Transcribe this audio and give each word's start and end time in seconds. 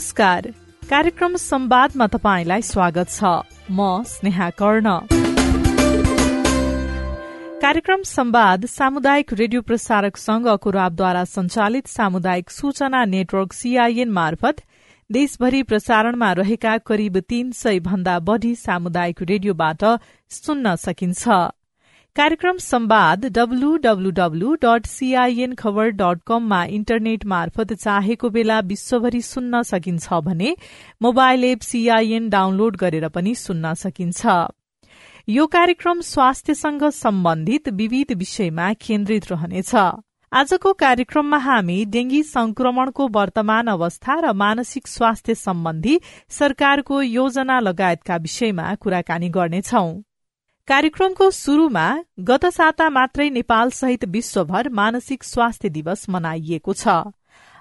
नमस्कार। 0.00 0.46
कार्यक्रम 0.90 1.34
संवादमा 1.36 2.06
तपाईँलाई 2.06 2.62
स्वागत 2.62 3.08
छ। 3.08 3.22
म 3.70 4.02
स्नेहा 4.02 4.48
कर्ण। 4.50 4.88
कार्यक्रम 7.60 8.02
संवाद 8.02 8.64
सामुदायिक 8.66 9.32
रेडियो 9.32 9.62
प्रसारक 9.62 10.16
संघ 10.16 10.48
कुराबद्वारा 10.48 11.24
संचालित 11.24 11.86
सामुदायिक 11.86 12.50
सूचना 12.50 13.04
नेटवर्क 13.04 13.52
सीआईएन 13.52 14.10
मार्फत 14.10 14.64
देशभरि 15.10 15.62
प्रसारणमा 15.62 16.32
रहेका 16.32 16.76
करिब 16.78 17.18
तीन 17.28 17.52
सय 17.52 17.80
भन्दा 17.80 18.18
बढ़ी 18.24 18.54
सामुदायिक 18.54 19.22
रेडियोबाट 19.22 19.84
सुन्न 20.30 20.74
सकिन्छ। 20.76 21.28
कार्यक्रम 22.16 22.56
संवाद 22.58 23.24
WWW 23.26 24.54
dot 24.54 24.86
CIN 24.86 25.52
Khabar 25.54 25.88
dot 25.90 26.20
कममा 26.26 26.62
इन्टरनेट 26.76 27.24
मार्फत 27.24 27.72
चाहेको 27.74 28.28
बेला 28.28 28.58
विश्वभरि 28.60 29.20
सुन्न 29.22 29.60
सकिन्छ 29.62 30.18
भने 30.24 30.54
मोबाइल 31.02 31.44
एप 31.44 31.60
सीआईएन 31.60 32.28
डाउनलोड 32.28 32.76
गरेर 32.76 33.08
पनि 33.08 33.34
सुन्न 33.34 33.72
सकिन्छ। 33.74 34.26
यो 35.28 35.46
कार्यक्रम 35.46 36.00
स्वास्थ्यसँग 36.00 36.84
सम्बन्धित 36.90 37.68
विविध 37.74 38.12
विषयमा 38.16 38.72
केन्द्रित 38.80 39.30
रहनेछ। 39.32 39.74
आजको 40.32 40.72
कार्यक्रममा 40.82 41.38
हामी 41.38 41.84
डेंगी 41.94 42.22
संक्रमणको 42.26 43.08
वर्तमान 43.12 43.66
अवस्था 43.68 44.20
र 44.20 44.32
मानसिक 44.34 44.88
स्वास्थ्य 44.88 45.34
सम्बन्धी 45.46 45.98
सरकारको 46.28 47.02
योजना 47.02 47.60
लगायतका 47.60 48.16
विषयमा 48.16 48.74
कुराकानी 48.74 49.28
गर्नेछौं। 49.30 49.90
कार्यक्रमको 50.68 51.30
शुरूमा 51.30 51.84
गत 52.20 52.44
साता 52.46 52.88
मात्रै 52.90 53.28
नेपाल 53.30 53.70
सहित 53.70 54.04
विश्वभर 54.08 54.68
मानसिक 54.68 55.24
स्वास्थ्य 55.24 55.68
दिवस 55.68 56.08
मनाइएको 56.08 56.72
छ। 56.72 56.94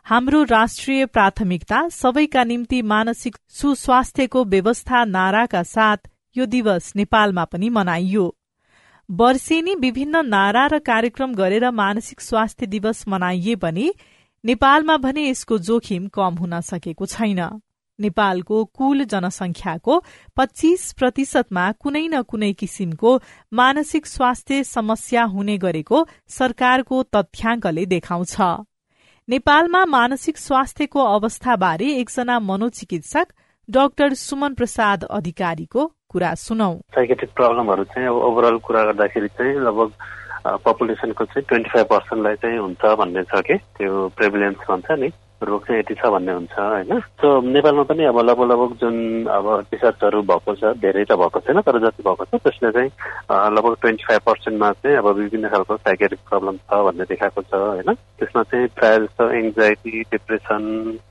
हाम्रो 0.06 0.44
राष्ट्रिय 0.44 1.06
प्राथमिकता 1.06 1.80
सबैका 1.90 2.44
निम्ति 2.44 2.82
मानसिक 2.82 3.38
सुस्वास्थ्यको 3.52 4.44
व्यवस्था 4.46 5.04
नाराका 5.06 5.64
साथ 5.64 5.98
यो 6.36 6.46
दिवस 6.46 6.92
नेपालमा 6.96 7.46
पनि 7.46 7.70
मनाइयो। 7.70 8.26
वर्षेनी 9.10 9.76
विभिन्न 9.76 10.26
नारा 10.28 10.66
र 10.68 10.80
कार्यक्रम 10.86 11.34
गरेर 11.34 11.70
मानसिक 11.72 12.22
स्वास्थ्य 12.22 12.68
दिवस 12.68 13.08
मनाइए 13.08 13.56
पनि 13.56 13.92
नेपालमा 14.44 14.98
भने 14.98 15.28
यसको 15.30 15.58
जोखिम 15.58 16.08
कम 16.14 16.38
हुन 16.38 16.60
सकेको 16.62 17.06
छैन। 17.06 17.42
नेपालको 18.00 18.64
कुल 18.66 19.04
जनसंख्याको 19.06 20.00
पच्चीस 20.38 20.94
प्रतिशतमा 20.94 21.72
कुनै 21.72 22.08
न 22.08 22.22
कुनै 22.22 22.52
किसिमको 22.54 23.12
मानसिक 23.54 24.06
स्वास्थ्य 24.06 24.64
समस्या 24.64 25.24
हुने 25.24 25.58
गरेको 25.58 26.06
सरकारको 26.30 27.04
तथ्याङ्कले 27.16 27.86
देखाउँछ। 27.86 28.36
नेपालमा 29.30 29.86
मानसिक 29.86 30.38
स्वास्थ्यको 30.38 31.00
अवस्थाबारे 31.18 31.88
एकजना 31.96 32.40
मनोचिकित्सक 32.40 33.28
डाक्टर 33.70 34.14
सुमन 34.14 34.54
प्रसाद 34.54 35.04
अधिकारीको 35.04 35.86
कुरा 36.10 36.34
सुनौ। 36.36 36.72
साइकेट्रिक 36.96 37.32
प्रब्लमहरू 37.36 37.84
चाहिँ 37.84 38.08
अब 38.08 38.16
ओभरअल 38.16 38.58
कुरा 38.58 38.84
गर्दाखेरि 38.84 39.28
चाहिँ 39.28 39.54
लगभग 39.54 39.92
पपुलेसनको 40.66 41.26
चाहिँ 41.26 41.46
ट्वेन्टी 41.46 41.70
फाइभ 41.70 41.86
पर्सेन्टलाई 41.86 42.36
चाहिँ 42.42 42.58
हुन्छ 42.58 42.82
भन्ने 43.00 43.24
छ 43.30 43.42
कि? 43.46 43.58
त्यो 43.78 44.08
प्रेभिलेन्स 44.18 44.58
भन्छ 44.70 44.92
नि। 44.92 45.10
रोग 45.44 45.66
चाहिँ 45.66 45.80
यति 45.80 45.94
छ 45.96 46.06
भन्ने 46.12 46.32
हुन्छ 46.34 46.52
होइन? 46.60 47.00
सो 47.22 47.28
नेपालमा 47.42 47.84
पनि 47.84 48.04
अब 48.06 48.20
लगभग 48.20 48.52
लगभग 48.52 48.76
जुन 48.82 49.26
अब 49.32 49.48
रिसर्चहरू 49.74 50.22
भएको 50.22 50.56
छ 50.56 50.74
धेरै 50.84 51.04
त 51.06 51.16
भएको 51.16 51.40
छैन 51.40 51.62
तर 51.62 51.80
जति 51.80 52.04
भएको 52.04 52.26
छ 52.26 52.42
त्यसले 52.44 52.72
चाहिँ 52.72 52.92
लगभग 53.56 53.76
ट्वेन्टी 53.82 54.04
फाइभ 54.08 54.22
पर्सेन्टमा 54.26 54.72
चाहिँ 54.72 54.98
अब 54.98 55.08
विभिन्न 55.08 55.50
खालको 55.50 55.78
साइकेटिक 55.78 56.20
प्रब्लम 56.30 56.58
छ 56.58 56.82
भन्ने 56.86 57.04
देखाएको 57.10 57.42
छ 57.42 57.54
होइन? 57.54 57.94
त्यसमा 58.20 58.44
चाहिँ 58.44 58.68
प्रायः 58.76 58.98
जस्तो 59.06 59.30
एङ्जाइटी 59.40 60.02
डिप्रेसन 60.12 60.64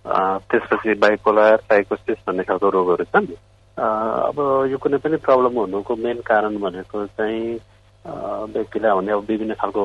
त्यसपछि 0.06 0.94
बाइपोलर 1.06 1.56
साइकोसिस 1.68 2.18
भन्ने 2.28 2.42
खालको 2.44 2.70
रोगहरू 2.70 3.04
छन्। 3.04 3.32
अब 3.78 4.38
यो 4.70 4.78
कुनै 4.82 4.98
पनि 4.98 5.16
प्रब्लम 5.24 5.58
हुनुको 5.58 5.96
मेन 5.96 6.20
कारण 6.26 6.58
भनेको 6.60 7.04
चाहिँ 7.06 7.58
व्यक्तिलाई 8.06 8.90
हुने 8.90 9.12
अब 9.12 9.24
विभिन्न 9.28 9.54
खालको 9.54 9.82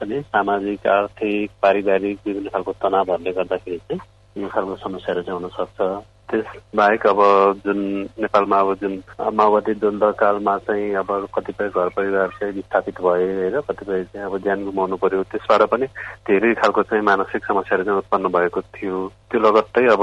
पनि 0.00 0.20
सामाजिक 0.20 0.86
आर्थिक 0.86 1.50
पारिवारिक 1.62 2.18
विभिन्न 2.26 2.48
खालको 2.48 2.72
तनावहरूले 2.72 3.32
गर्दाखेरि 3.32 3.78
चाहिँ 3.78 4.00
यो 4.36 4.48
खालको 4.48 4.76
समस्याहरू 4.76 5.22
चाहिँ 5.22 5.40
हुनसक्छ 5.40 6.04
त्यस 6.30 6.44
बाहेक 6.74 7.06
अब 7.06 7.20
जुन 7.66 7.78
नेपालमा 8.20 8.58
अब 8.60 8.74
जुन 8.74 9.02
माओवादी 9.32 9.74
द्वन्द्वकालमा 9.74 10.56
चाहिँ 10.58 10.94
अब 10.94 11.28
कतिपय 11.34 11.68
घर 11.68 11.88
परिवार 11.88 12.28
चाहिँ 12.40 12.54
विस्थापित 12.54 13.00
भए 13.00 13.24
होइन 13.32 13.60
कतिपय 13.60 14.04
चाहिँ 14.04 14.26
अब 14.26 14.38
ज्यान 14.42 14.64
गुमाउनु 14.64 14.96
पर्यो 14.96 15.22
त्यसबाट 15.22 15.62
पनि 15.70 15.86
धेरै 16.26 16.54
खालको 16.54 16.82
चाहिँ 16.82 17.04
मानसिक 17.04 17.44
समस्याहरू 17.44 17.84
चाहिँ 17.84 17.98
उत्पन्न 17.98 18.28
भएको 18.28 18.60
थियो। 18.74 19.08
त्यो 19.30 19.40
लगत्तै 19.40 19.86
अब 19.86 20.02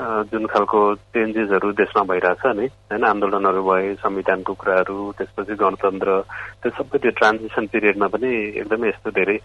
जुन 0.00 0.46
खालको 0.46 0.78
चेन्जेसहरू 1.14 1.72
देशमा 1.72 2.02
भइरहेछ 2.04 2.42
नि 2.56 2.66
होइन 2.86 3.04
आन्दोलनहरू 3.04 3.62
भए 3.64 3.94
संविधानको 3.96 4.52
कुराहरू 4.54 4.96
त्यसपछि 5.18 5.54
गणतन्त्र 5.56 6.20
त्यो 6.62 6.70
सबै 6.78 6.98
त्यो 6.98 7.10
ट्रान्जिसन 7.16 7.66
पिरियडमा 7.72 8.08
पनि 8.12 8.32
एकदमै 8.60 8.88
यस्तो 8.88 9.10
धेरै 9.18 9.36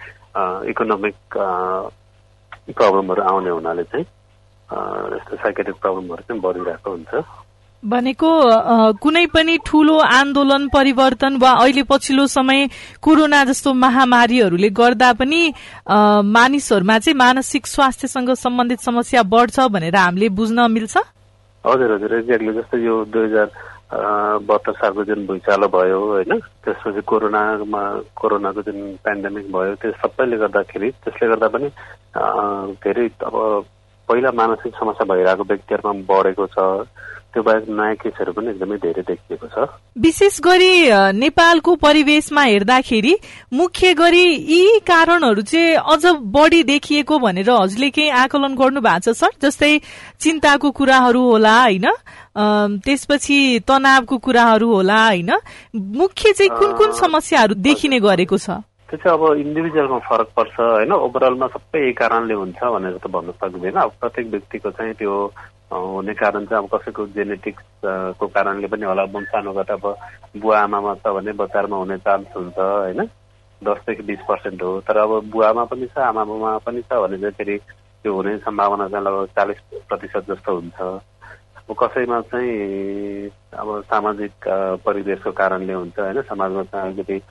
इकोनोमिक 0.71 1.17
प्रब्लमहरू 2.75 3.21
आउने 3.31 3.49
हुनाले 3.49 3.83
चाहिँ 3.83 4.05
यस्तो 5.15 5.35
साइकेटिक 5.37 5.75
प्रब्लमहरू 5.79 6.27
चाहिँ 6.27 6.41
बढिरहेको 6.41 6.91
हुन्छ। 6.91 7.23
भनेको 7.83 8.29
कुनै 9.01 9.25
पनि 9.33 9.57
ठूलो 9.65 9.97
आन्दोलन 9.97 10.67
परिवर्तन 10.73 11.37
वा 11.41 11.51
अहिले 11.63 11.83
पछिल्लो 11.89 12.25
समय 12.27 12.67
कोरोना 13.01 13.43
जस्तो 13.45 13.73
महामारीहरूले 13.73 14.69
गर्दा 14.69 15.11
पनि 15.19 15.41
मानिसहरूमा 16.35 16.97
चाहिँ 16.99 17.17
मानसिक 17.17 17.67
स्वास्थ्यसँग 17.67 18.29
सम्बन्धित 18.37 18.79
समस्या 18.85 19.23
बढ्छ 19.33 19.59
भनेर 19.73 19.95
हामीले 19.95 20.29
बुझ्न 20.29 20.69
मिल्छ? 20.71 20.97
हजुर 21.63 21.91
हजुर। 21.93 22.13
एक्ज्याक्टली 22.19 22.53
जस्तो 22.53 22.77
यो 22.77 22.93
दुई 23.09 23.25
हजार 23.25 23.49
बहत्तर 23.91 24.73
सालको 24.77 25.03
जुन 25.03 25.25
भुइँचालो 25.27 25.67
भयो 25.67 25.99
होइन 25.99 26.39
त्यसपछि 26.63 27.01
कोरोनामा 27.01 27.83
कोरोनाको 28.15 28.61
जुन 28.61 28.79
पेन्डेमिक 29.03 29.51
भयो 29.51 29.75
त्यो 29.81 29.91
सबैले 30.05 30.37
गर्दाखेरि 30.37 30.89
त्यसले 31.01 31.27
गर्दा 31.27 31.47
पनि 31.53 31.67
धेरै 32.85 33.07
अब 33.25 33.35
पहिला 34.09 34.31
मानसिक 34.41 34.73
समस्या 34.79 35.05
भइरहेको 35.13 35.43
व्यक्तिहरूमा 35.49 36.05
बढेको 36.07 36.45
छ। 36.55 36.87
त्यो 37.33 37.43
बाहेक 37.43 37.69
नयाँ 37.71 37.95
केसहरू 37.95 38.31
पनि 38.35 38.49
एकदमै 38.51 38.77
धेरै 38.83 39.03
देखिएको 39.07 39.47
छ। 39.47 39.67
विशेष 39.97 40.39
गरी 40.43 40.71
नेपालको 41.15 41.75
परिवेशमा 41.79 42.43
हेर्दाखेरि 42.43 43.13
मुख्य 43.53 43.93
गरी 43.93 44.25
यी 44.51 44.79
कारणहरू 44.83 45.41
चाहिँ 45.41 45.75
अझ 45.79 46.03
बढी 46.35 46.61
देखिएको 46.63 47.19
भनेर 47.19 47.49
हजुरले 47.51 47.89
केही 47.89 48.09
आकलन 48.23 48.55
गर्नु 48.55 48.81
भएको 48.81 49.11
छ 49.11 49.15
सर? 49.15 49.31
जस्तै 49.41 49.71
चिन्ताको 50.19 50.71
कुराहरू 50.71 51.21
होला 51.21 51.55
होइन? 51.61 51.87
त्यसपछि 52.83 53.37
तनावको 53.67 54.17
कुराहरू 54.17 54.67
होला 54.73 54.99
होइन? 55.05 55.31
मुख्य 55.75 56.33
चाहिँ 56.33 56.51
कुन 56.59 56.75
कुन 56.77 56.91
समस्याहरू 56.99 57.55
देखिने 57.63 57.99
गरेको 57.99 58.37
छ? 58.37 58.59
त्यो 58.91 58.97
चाहिँ 58.99 59.15
अब 59.15 59.23
इन्डिभिजुअलमा 59.39 59.97
फरक 60.03 60.29
पर्छ 60.35 60.55
होइन? 60.59 60.91
ओभरअलमा 60.91 61.47
सबै 61.47 61.79
यही 61.79 61.91
कारणले 61.95 62.33
हुन्छ 62.33 62.59
भनेर 62.59 62.97
त 62.99 63.07
भन्न 63.07 63.31
सक्दैन। 63.39 63.79
अब 63.79 63.91
प्रत्येक 63.99 64.27
व्यक्तिको 64.31 64.69
चाहिँ 64.75 64.93
त्यो 64.99 65.15
हुने 65.71 66.13
कारण 66.13 66.45
चाहिँ 66.45 66.63
अब 66.63 66.69
कसैको 66.77 67.07
जेनेटिक्सको 67.15 68.27
कारणले 68.27 68.67
पनि 68.67 68.85
होला 68.85 69.03
वंशानुगत 69.03 69.71
अब 69.71 69.95
बुवा 70.37 70.59
आमामा 70.59 70.93
छ 70.99 71.07
भने 71.15 71.31
बच्चामा 71.31 71.77
हुने 71.77 71.97
चान्स 71.97 72.35
हुन्छ 72.35 72.59
होइन? 72.59 73.01
दसदेखि 73.61 74.03
बिस 74.03 74.19
पर्सेन्ट 74.27 74.61
हो। 74.63 74.79
तर 74.81 74.97
अब 74.97 75.31
बुवामा 75.31 75.63
पनि 75.71 75.85
छ 75.85 75.97
आमामा 75.97 76.57
पनि 76.65 76.81
छ 76.81 76.93
भने 76.93 77.17
चाहिँ 77.17 77.31
फेरि 77.31 77.57
त्यो 78.03 78.13
हुने 78.13 78.37
सम्भावना 78.37 78.87
चाहिँ 78.87 79.05
लगभग 79.05 79.27
चालिस 79.37 79.59
प्रतिशत 79.87 80.25
जस्तो 80.29 80.55
हुन्छ। 80.55 80.81
अब 80.81 81.75
कसैमा 81.79 82.21
चाहिँ 82.21 83.29
अब 83.53 83.69
सामाजिक 83.85 84.33
परिवेशको 84.85 85.31
कारणले 85.31 85.73
हुन्छ 85.73 85.99
होइन? 85.99 86.21
समाजमा 86.21 86.63
चाहिँ 86.63 86.93
अलिकति 86.93 87.21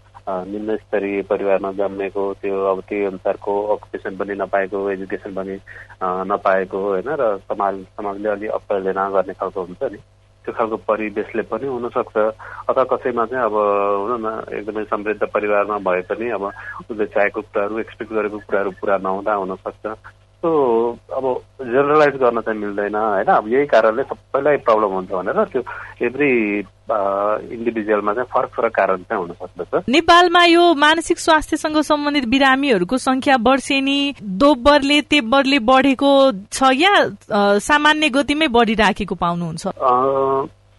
निम्न 0.50 0.76
स्तरीय 0.76 1.22
परिवारमा 1.22 1.72
जन्मेको 1.72 2.22
त्यो 2.42 2.64
अब 2.70 2.80
त्यही 2.88 3.04
अनुसारको 3.04 3.52
अकुपेसन 3.76 4.16
पनि 4.16 4.34
नपाएको 4.34 4.78
एजुकेसन 4.90 5.34
पनि 5.34 5.58
नपाएको 6.02 6.78
होइन? 6.78 7.08
र 7.20 7.38
समाज 7.48 7.74
समाजले 7.96 8.28
अलि 8.28 8.46
अप्रेलना 8.46 9.08
गर्ने 9.10 9.32
खालको 9.32 9.60
हुन्छ 9.60 9.82
नि। 9.92 9.98
त्यो 10.44 10.52
खालको 10.54 10.76
परिवेशले 10.76 11.42
पनि 11.42 11.66
हुनसक्छ। 11.66 12.16
अथवा 12.70 12.84
कसैमा 12.84 13.24
चाहिँ 13.26 13.44
अब 13.44 13.54
हुन 13.54 14.26
न 14.26 14.28
एकदमै 14.58 14.84
समृद्ध 14.84 15.22
परिवारमा 15.34 15.78
भए 15.78 16.00
पनि 16.10 16.30
अब 16.30 16.44
उसले 16.90 17.06
चाहेको 17.06 17.40
कुराहरू 17.40 17.78
एक्सपेक्ट 17.78 18.12
गरेको 18.12 18.38
कुराहरू 18.38 18.70
पुरा 18.80 18.96
नहुँदा 18.96 19.34
हुनसक्छ। 19.34 19.84
त्यो 20.42 20.52
अब 21.16 21.24
जेनरलाइज 21.62 22.14
गर्न 22.16 22.40
चाहिँ 22.40 22.60
मिल्दैन 22.60 22.94
होइन? 22.96 23.28
अब 23.28 23.48
यही 23.48 23.66
कारणले 23.66 24.02
सबैलाई 24.02 24.56
प्रब्लम 24.66 24.92
हुन्छ 24.92 25.10
भनेर 25.10 25.44
त्यो 25.44 25.62
एभ्री 26.06 26.30
इन्डिभिजुअलमा 26.90 28.12
चाहिँ 28.12 28.28
फरक 28.34 28.50
फरक 28.56 28.72
कारण 28.74 29.02
चाहिँ 29.02 29.20
हुन 29.22 29.32
सक्दछ 29.32 29.84
नेपालमा 29.88 30.44
यो 30.44 30.62
मानसिक 30.74 31.18
स्वास्थ्यसँग 31.18 31.76
सम्बन्धित 31.82 32.26
बिरामीहरूको 32.28 32.96
संख्या 32.98 33.36
वर्षेनी 33.40 33.98
दोब्बरले 34.22 35.00
तेब्बरले 35.10 35.58
बढेको 35.70 36.10
छ 36.52 36.72
या 36.74 36.94
सामान्य 37.60 38.08
गतिमै 38.08 38.48
बढिराखेको 38.48 39.14
पाउनुहुन्छ? 39.14 39.66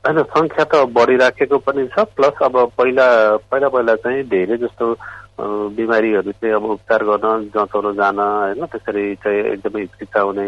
होइन 0.03 0.21
सङ्ख्या 0.35 0.63
त 0.65 0.83
बढिराखेको 0.93 1.57
पनि 1.57 1.87
छ 1.87 2.05
प्लस 2.17 2.41
अब 2.43 2.57
पहिला 2.77 3.07
पहिला 3.51 3.67
पहिला 3.69 3.95
चाहिँ 3.95 4.23
धेरै 4.25 4.57
जस्तो 4.57 4.93
बिमारीहरू 5.39 6.31
चाहिँ 6.31 6.55
अब 6.55 6.65
उपचार 6.65 7.03
गर्न 7.03 7.49
जँचाउन 7.55 7.95
जान 7.95 8.19
होइन 8.19 8.65
त्यसरी 8.65 9.03
चाहिँ 9.15 9.43
एकदमै 9.51 9.81
हिचकिचाउने 9.81 10.47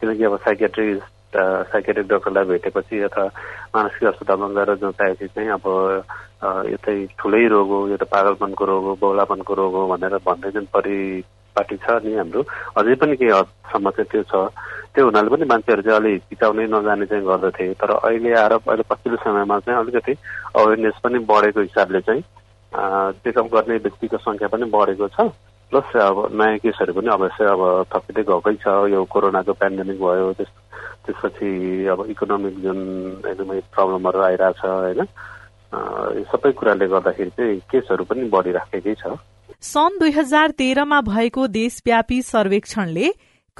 किनकि 0.00 0.24
अब 0.24 0.36
साइकेट्रिस्ट 0.44 1.36
साइकेट्रिक 1.72 2.06
डक्टरलाई 2.08 2.44
भेटेपछि 2.44 3.00
अथवा 3.02 3.24
मानसिक 3.74 4.04
अस्पतालमा 4.08 4.48
गएर 4.56 4.74
जँचाएपछि 4.76 5.26
चाहिँ 5.26 5.50
अब 5.50 5.66
यो 6.70 6.76
चाहिँ 6.76 7.06
ठुलै 7.18 7.46
रोग 7.48 7.68
हो 7.68 7.88
यो 7.88 7.96
त 7.96 8.08
पागलपनको 8.08 8.64
रोग 8.64 8.84
हो 8.84 8.94
बौलापनको 9.00 9.54
रोग 9.54 9.74
हो 9.74 9.86
भनेर 9.88 10.16
भन्दै 10.24 10.50
जुन 10.50 10.66
परिपाटी 10.74 11.76
छ 11.76 12.00
नि 12.04 12.14
हाम्रो। 12.16 12.42
अझै 12.78 12.94
पनि 12.96 13.16
केही 13.16 13.30
हदसम्म 13.30 13.90
चाहिँ 13.90 14.08
त्यो 14.10 14.22
छ। 14.24 14.48
त्यो 14.94 15.04
हुनाले 15.04 15.30
पनि 15.30 15.44
मान्छेहरू 15.52 15.82
चाहिँ 15.82 15.98
अलिक 16.00 16.22
हिचाउनै 16.32 16.66
नजाने 16.66 17.06
चाहिँ 17.06 17.24
गर्दथे। 17.24 17.72
तर 17.78 17.90
अहिले 17.92 18.32
आएर 18.34 18.52
अहिले 18.56 18.84
पछिल्लो 18.90 19.18
समयमा 19.22 19.58
चाहिँ 19.60 19.78
अलिकति 19.80 20.14
अवेरनेस 20.56 20.96
पनि 21.04 21.18
बढेको 21.30 21.60
हिसाबले 21.60 22.00
चाहिँ 22.00 22.22
चेकअप 22.74 23.46
गर्ने 23.54 23.76
व्यक्तिको 23.84 24.18
सङ्ख्या 24.18 24.48
पनि 24.48 24.64
बढेको 24.70 25.08
छ। 25.08 25.30
प्लस 25.70 25.90
अब 26.02 26.16
नयाँ 26.34 26.58
केसहरू 26.58 26.92
पनि 26.94 27.08
अवश्य 27.14 27.44
अब 27.54 27.62
थपिँदै 27.94 28.22
गएकै 28.30 28.54
छ। 28.62 28.66
यो 28.90 29.04
कोरोनाको 29.06 29.52
पेन्डेमिक 29.54 29.98
भयो 30.02 30.32
त्यस 30.38 30.50
त्यसपछि 31.06 31.50
अब 31.90 32.06
इकोनोमिक 32.10 32.54
जुन 32.62 32.78
एकदमै 33.30 33.58
प्रब्लमहरू 33.74 34.20
आइरहेछ 34.20 34.60
होइन? 34.64 35.00
यो 35.70 36.24
सबै 36.30 36.50
कुराले 36.58 36.86
गर्दाखेरि 36.90 37.30
चाहिँ 37.38 37.58
केसहरू 37.70 38.04
पनि 38.04 38.28
बढिराखेकै 38.34 38.94
छ। 38.98 39.14
सन् 39.62 39.98
दुई 40.00 40.10
हजार 40.18 40.50
तेह्रमा 40.58 41.00
भएको 41.06 41.46
देशव्यापी 41.46 42.22
सर्वेक्षणले 42.22 43.06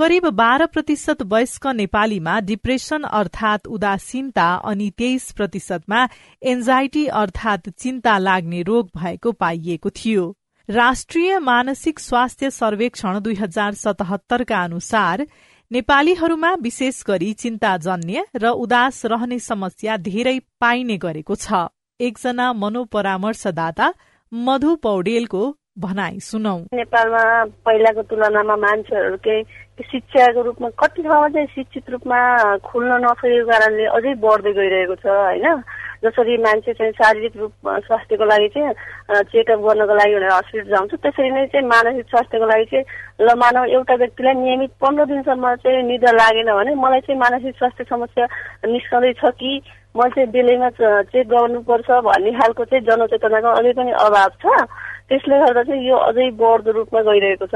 करिब 0.01 0.27
बाह्र 0.33 0.67
प्रतिशत 0.67 1.23
वयस्क 1.23 1.67
नेपालीमा 1.77 2.39
डिप्रेशन 2.41 3.03
अर्थात 3.09 3.67
उदासीनता 3.69 4.47
अनि 4.65 4.89
तेइस 4.99 5.31
प्रतिशतमा 5.33 6.07
एन्जाइटी 6.43 7.05
अर्थात 7.23 7.69
चिन्ता 7.77 8.17
लाग्ने 8.19 8.63
रोग 8.63 8.89
भएको 8.97 9.33
पाइएको 9.33 9.91
थियो। 9.91 10.25
राष्ट्रिय 10.69 11.39
मानसिक 11.41 12.01
स्वास्थ्य 12.01 12.51
सर्वेक्षण 12.53 13.21
दुई 13.21 13.35
हजार 13.35 13.75
सतहत्तरका 13.75 14.63
अनुसार 14.63 15.27
नेपालीहरूमा 15.71 16.55
विशेष 16.63 17.05
गरी 17.07 17.33
चिन्ताजन्य 17.37 18.25
र 18.37 18.57
उदास 18.57 19.05
रहने 19.07 19.39
समस्या 19.43 19.97
धेरै 20.09 20.39
पाइने 20.61 20.97
गरेको 20.97 21.35
छ। 21.37 21.67
एकजना 22.01 22.53
मनोपरामर्शदाता 22.57 23.95
मधु 24.33 24.77
पौडेलको 24.83 25.47
भनाई 25.79 26.19
सुनौ। 26.21 26.59
नेपालमा 26.75 27.23
पहिलाको 27.67 28.03
तुलनामा 28.03 28.57
मान्छेहरू 28.65 29.17
केही 29.17 29.43
शिक्षाको 29.83 30.43
रूपमा 30.43 30.69
कति 30.79 31.03
ठाउँमा 31.03 31.29
चाहिँ 31.29 31.47
शिक्षित 31.47 31.91
रूपमा 31.91 32.21
खुल्न 32.65 32.93
नसकेको 33.05 33.47
कारणले 33.47 33.85
अझै 33.87 34.15
बढ्दै 34.15 34.53
गइरहेको 34.53 34.95
छ 34.95 35.07
होइन? 35.07 35.63
जसरी 36.05 36.37
मान्छे 36.37 36.73
चाहिँ 36.73 36.93
शारीरिक 36.93 37.37
रूप 37.37 37.53
स्वास्थ्यको 37.87 38.25
लागि 38.25 38.49
चाहिँ 38.49 38.73
चेकअप 39.23 39.61
गर्नको 39.61 39.95
लागि 39.95 40.15
भनेर 40.15 40.33
हस्पिटल 40.33 40.69
जान्छ 40.69 40.95
त्यसरी 40.95 41.31
नै 41.31 41.47
चाहिँ 41.47 41.67
मानसिक 41.67 42.07
स्वास्थ्यको 42.09 42.47
लागि 42.47 42.65
चाहिँ 42.65 42.85
ल 43.21 43.35
मानव 43.37 43.65
एउटा 43.69 43.95
व्यक्तिलाई 43.95 44.35
नियमित 44.35 44.71
पन्ध्र 44.81 45.05
दिनसम्म 45.05 45.55
चाहिँ 45.61 45.83
निद्रा 45.83 46.13
लागेन 46.13 46.53
भने 46.53 46.75
मलाई 46.75 47.01
चाहिँ 47.01 47.21
मानसिक 47.21 47.57
स्वास्थ्य 47.57 47.85
समस्या 47.85 48.27
निस्कँदैछ 48.67 49.21
कि 49.41 49.53
मैले 49.97 50.11
चाहिँ 50.15 50.31
बेलैमा 50.31 50.69
चेक 51.11 51.27
गर्नुपर्छ 51.29 51.91
भन्ने 52.07 52.31
खालको 52.39 52.65
चाहिँ 52.65 52.85
जनचेतनाको 52.87 53.51
अझै 53.59 53.73
पनि 53.75 53.91
अभाव 53.91 54.31
छ। 54.39 54.47
त्यसले 55.11 55.39
गर्दा 55.43 55.63
चाहिँ 55.67 55.83
यो 55.89 55.97
अझै 56.09 56.31
बढ्दो 56.39 56.71
रूपमा 56.71 57.01
गइरहेको 57.11 57.47
छ। 57.51 57.55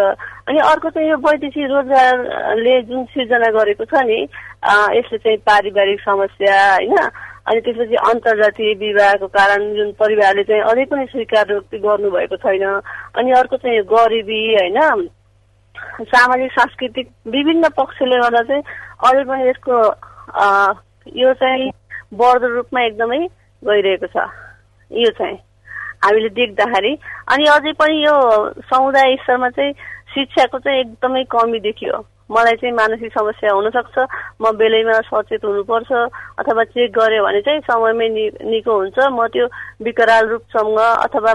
अनि 0.51 0.59
अर्को 0.59 0.91
चाहिँ 0.91 1.09
यो 1.11 1.17
वैदेशिक 1.23 1.71
रोजगारले 1.71 2.75
जुन 2.91 3.05
सिर्जना 3.15 3.51
गरेको 3.55 3.85
छ 3.87 4.03
नि 4.03 4.19
यसले 4.99 5.19
चाहिँ 5.23 5.39
पारिवारिक 5.47 6.01
समस्या 6.03 6.57
होइन? 6.75 6.99
अनि 7.47 7.61
त्यसपछि 7.61 7.97
अन्तर्जातीय 8.11 8.75
विवाहको 8.83 9.27
कारण 9.31 9.61
जुन 9.77 9.93
परिवारले 9.95 10.43
चाहिँ 10.43 10.63
अझै 10.75 10.85
पनि 10.91 11.07
स्वीकार 11.15 11.47
गर्नुभएको 11.71 12.37
छैन। 12.43 12.65
अनि 13.15 13.31
अर्को 13.31 13.57
चाहिँ 13.63 13.87
गरिबी 13.95 14.41
होइन? 14.55 15.07
सामाजिक 16.11 16.51
सांस्कृतिक 16.53 17.07
विभिन्न 17.31 17.69
पक्षले 17.79 18.19
गर्दा 18.19 18.43
चाहिँ 18.43 18.63
अझै 19.07 19.25
पनि 19.31 19.49
यसको 19.49 19.77
यो 21.23 21.33
चाहिँ 21.39 21.71
बढ्दो 22.13 22.47
रूपमा 22.55 22.81
एकदमै 22.85 23.21
गइरहेको 23.63 24.07
छ। 24.07 24.17
यो 24.91 25.11
चाहिँ 25.19 25.39
हामीले 26.05 26.29
देख्दाखेरि 26.37 26.93
अनि 27.33 27.45
अझै 27.49 27.73
पनि 27.81 27.97
यो 28.05 28.15
समुदाय 28.71 29.17
स्तरमा 29.23 29.49
चाहिँ 29.57 29.73
शिक्षाको 30.15 30.59
चाहिँ 30.59 30.81
एकदमै 30.81 31.23
कमी 31.33 31.61
देखियो। 31.61 32.05
मलाई 32.31 32.57
चाहिँ 32.57 32.75
मानसिक 32.75 33.13
समस्या 33.13 33.53
हुनसक्छ 33.53 33.97
म 34.41 34.51
बेलैमा 34.57 35.01
सचेत 35.09 35.45
हुनुपर्छ 35.45 35.93
अथवा 36.41 36.65
चेक 36.73 36.93
गऱ्यो 36.97 37.25
भने 37.25 37.41
चाहिँ 37.45 37.61
समयमै 37.69 38.09
नि 38.09 38.25
निको 38.49 38.73
हुन्छ। 38.73 38.99
म 39.13 39.27
त्यो 39.29 39.47
विकराल 39.85 40.25
रूपसँग 40.29 40.79
अथवा 40.79 41.33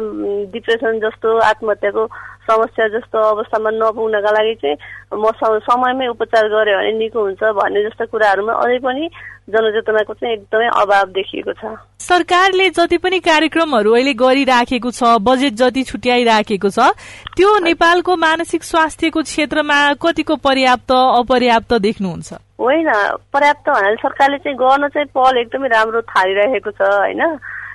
डिप्रेसन 0.54 1.00
जस्तो 1.00 1.30
आत्महत्याको 1.50 2.04
समस्या 2.50 2.88
जस्तो 2.98 3.18
अवस्थामा 3.30 3.70
नपुग्नका 3.78 4.32
लागि 4.34 4.56
चाहिँ 4.62 4.78
म 5.14 5.32
समयमै 5.70 6.08
उपचार 6.08 6.48
गऱ्यो 6.50 6.78
भने 6.78 6.92
निको 6.98 7.20
हुन्छ 7.22 7.44
भन्ने 7.60 7.84
जस्तो 7.84 8.06
कुराहरूमा 8.10 8.54
अझै 8.66 8.78
पनि 8.86 9.10
जनचेतनाको 9.50 10.14
चाहिँ 10.14 10.34
एकदमै 10.34 10.68
अभाव 10.82 11.06
देखिएको 11.14 11.54
छ। 11.54 11.78
सरकारले 12.00 12.70
जति 12.70 12.98
पनि 12.98 13.20
कार्यक्रमहरू 13.20 13.94
अहिले 13.94 14.14
गरिराखेको 14.14 14.92
छ 14.92 15.02
बजेट 15.22 15.54
जति 15.62 15.84
छुट्याइराखेको 15.84 16.70
छ 16.70 16.90
त्यो 17.38 17.50
नेपालको 17.66 18.16
मानसिक 18.16 18.64
स्वास्थ्यको 18.64 19.22
क्षेत्रमा 19.30 19.80
कतिको 20.02 20.36
पर्याप्त 20.46 20.92
अपर्याप्त 20.92 21.74
देख्नुहुन्छ? 21.86 22.30
होइन 22.60 22.90
पर्याप्त 23.34 23.70
भन्नाले 23.70 23.96
सरकारले 23.96 24.38
चाहिँ 24.38 24.58
गर्न 24.58 24.88
चाहिँ 24.94 25.08
पहल 25.16 25.38
एकदमै 25.38 25.68
राम्रो 25.68 26.02
थालिरहेको 26.14 26.72
छ 26.72 26.82
होइन। 26.82 27.24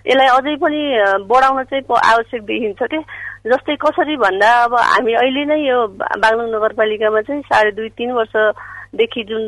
यसलाई 0.06 0.28
अझै 0.28 0.56
पनि 0.56 0.80
बढाउन 1.28 1.62
चाहिँ 1.64 1.84
आवश्यक 2.04 2.42
देखिन्छ 2.42 2.82
कि? 2.82 2.98
जस्तै 3.46 3.76
कसरी 3.76 4.16
भन्दा 4.16 4.50
अब 4.64 4.74
हामी 4.74 5.12
अहिले 5.14 5.44
नै 5.44 5.58
यो 5.64 5.78
बागलुङ 5.96 6.48
नगरपालिकामा 6.50 7.20
चाहिँ 7.20 7.42
साढे 7.42 7.70
दुई 7.70 7.88
तिन 7.98 8.12
वर्ष 8.12 8.36
देखि 8.94 9.23
जुन 9.29 9.43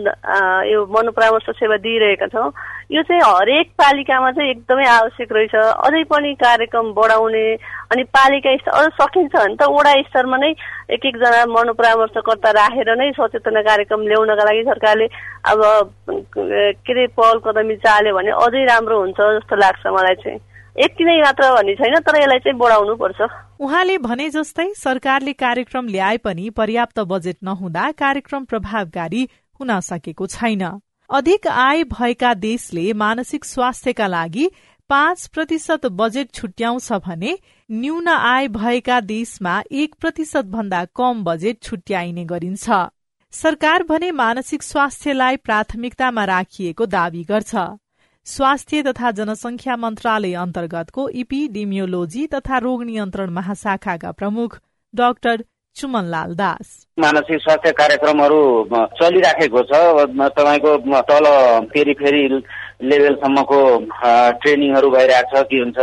यो 0.70 0.86
मनोपरामर्श 0.90 1.50
सेवा 1.58 1.76
दिइरहेका 1.82 2.26
छौँ। 2.34 2.50
यो 2.92 3.02
चाहिँ 3.02 3.20
हरेक 3.22 3.70
पालिकामा 3.78 4.30
चाहिँ 4.32 4.50
एकदमै 4.50 4.86
आवश्यक 4.86 5.32
रहेछ। 5.32 5.54
अझै 5.54 6.02
पनि 6.10 6.34
कार्यक्रम 6.42 6.92
बढाउने 6.94 7.44
अनि 7.92 8.02
पालिका 8.16 8.56
स्तर 8.56 8.72
अझ 8.78 8.90
सकिन्छ 9.00 9.34
भने 9.34 9.54
त 9.54 9.70
वडा 9.70 9.92
स्तरमा 10.08 10.36
नै 10.36 10.50
एक 10.94 11.06
एकजना 11.06 11.44
मनोपरामर्शकर्ता 11.54 12.50
राखेर 12.58 12.90
नै 12.96 13.10
सचेतना 13.18 13.62
कार्यक्रम 13.70 14.06
ल्याउनका 14.06 14.44
लागि 14.50 14.62
सरकारले 14.70 15.06
अब 15.50 15.62
के 16.34 16.92
अरे 16.92 17.06
पहल 17.14 17.38
कदमी 17.46 17.76
चाल्यो 17.86 18.14
भने 18.18 18.30
अझै 18.44 18.64
राम्रो 18.66 19.00
हुन्छ 19.00 19.18
जस्तो 19.38 19.56
लाग्छ 19.56 19.86
मलाई 19.86 20.14
चाहिँ। 20.22 20.40
यति 20.76 21.04
नै 21.04 21.20
मात्र 21.20 21.44
भन्ने 21.56 21.74
छैन 21.74 21.94
तर 22.04 22.16
यसलाई 22.20 22.38
चाहिँ 22.44 22.58
बढाउनु 22.58 22.94
पर्छ 23.00 23.20
उहाँले 23.64 23.96
भने 23.98 24.28
जस्तै 24.30 24.68
सरकारले 24.76 25.32
कार्यक्रम 25.32 25.86
ल्याए 25.88 26.16
पनि 26.20 26.50
पर्याप्त 26.56 26.98
बजेट 27.12 27.36
नहुँदा 27.44 27.84
कार्यक्रम 27.96 28.44
प्रभावकारी 28.44 29.22
हुन 29.60 29.80
सकेको 29.80 30.26
छैन। 30.26 30.64
अधिक 31.10 31.46
आय 31.46 31.84
भएका 31.90 32.32
देशले 32.36 32.92
मानसिक 32.92 33.44
स्वास्थ्यका 33.44 34.06
लागि 34.06 34.48
पाँच 34.90 35.26
प्रतिशत 35.26 35.86
बजेट 35.92 36.30
छुट्याउँछ 36.32 36.92
भने 37.04 37.38
न्यून 37.70 38.08
आय 38.08 38.48
भएका 38.48 39.00
देशमा 39.02 39.62
एक 39.72 39.94
प्रतिशत 40.00 40.44
भन्दा 40.46 40.84
कम 40.96 41.24
बजेट 41.24 41.62
छुट्याइने 41.62 42.24
गरिन्छ। 42.24 42.70
सरकार 43.32 43.82
भने 43.82 44.10
मानसिक 44.12 44.62
स्वास्थ्यलाई 44.62 45.36
प्राथमिकतामा 45.36 46.24
राखिएको 46.24 46.86
दावी 46.86 47.24
गर्छ। 47.24 47.54
स्वास्थ्य 48.26 48.82
तथा 48.82 49.10
जनसंख्या 49.10 49.76
मन्त्रालय 49.76 50.32
अन्तर्गतको 50.34 51.08
इपिडेमियोलोजी 51.08 52.26
तथा 52.26 52.58
रोग 52.58 52.82
नियन्त्रण 52.82 53.30
महाशाखाका 53.30 54.12
प्रमुख 54.12 54.58
डाक्टर 54.94 55.44
चुमनलाल 55.76 56.34
दास। 56.34 56.68
मानसिक 56.98 57.40
स्वास्थ्य 57.42 57.70
कार्यक्रमहरू 57.80 58.40
चलिराखेको 58.98 59.62
छ। 59.62 59.72
तपाईँको 60.38 60.72
तल 61.10 61.26
फेरि 61.72 61.94
फेरि 62.00 62.22
लेभलसम्मको 62.88 63.60
ट्रेनिङहरू 64.40 64.90
भइरहेको 64.90 65.36
छ। 65.36 65.44
के 65.50 65.56
हुन्छ 65.60 65.78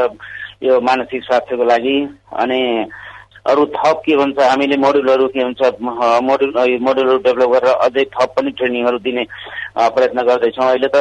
यो 0.63 0.79
मानसिक 0.81 1.23
स्वास्थ्यको 1.23 1.63
लागि। 1.63 1.97
अनि 2.41 2.61
अरू 3.51 3.65
थप 3.75 4.01
के 4.05 4.15
भन्छ 4.17 4.39
हामीले 4.39 4.77
मोड्युलहरू 4.81 5.27
के 5.27 5.41
हुन्छ 5.43 5.61
मोड्युल 6.29 6.51
मोड्युलहरू 6.81 7.17
डेभलप 7.27 7.49
गरेर 7.53 7.73
अझै 7.85 8.03
थप 8.15 8.33
पनि 8.37 8.51
ट्रेनिङहरू 8.57 8.97
दिने 9.05 9.23
प्रयत्न 9.77 10.21
गर्दैछौँ। 10.23 10.67
अहिले 10.69 10.89
त 10.95 10.97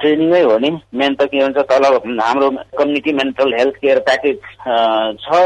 ट्रेनिङै 0.00 0.42
हो 0.42 0.58
नि। 0.58 0.70
मेन 0.98 1.14
त 1.14 1.30
के 1.32 1.38
भन्छ 1.40 1.58
तल 1.70 1.84
हाम्रो 2.20 2.50
community 2.78 3.12
mental 3.14 3.54
health 3.58 3.76
care 3.80 3.98
package 4.08 4.36
छ। 5.24 5.42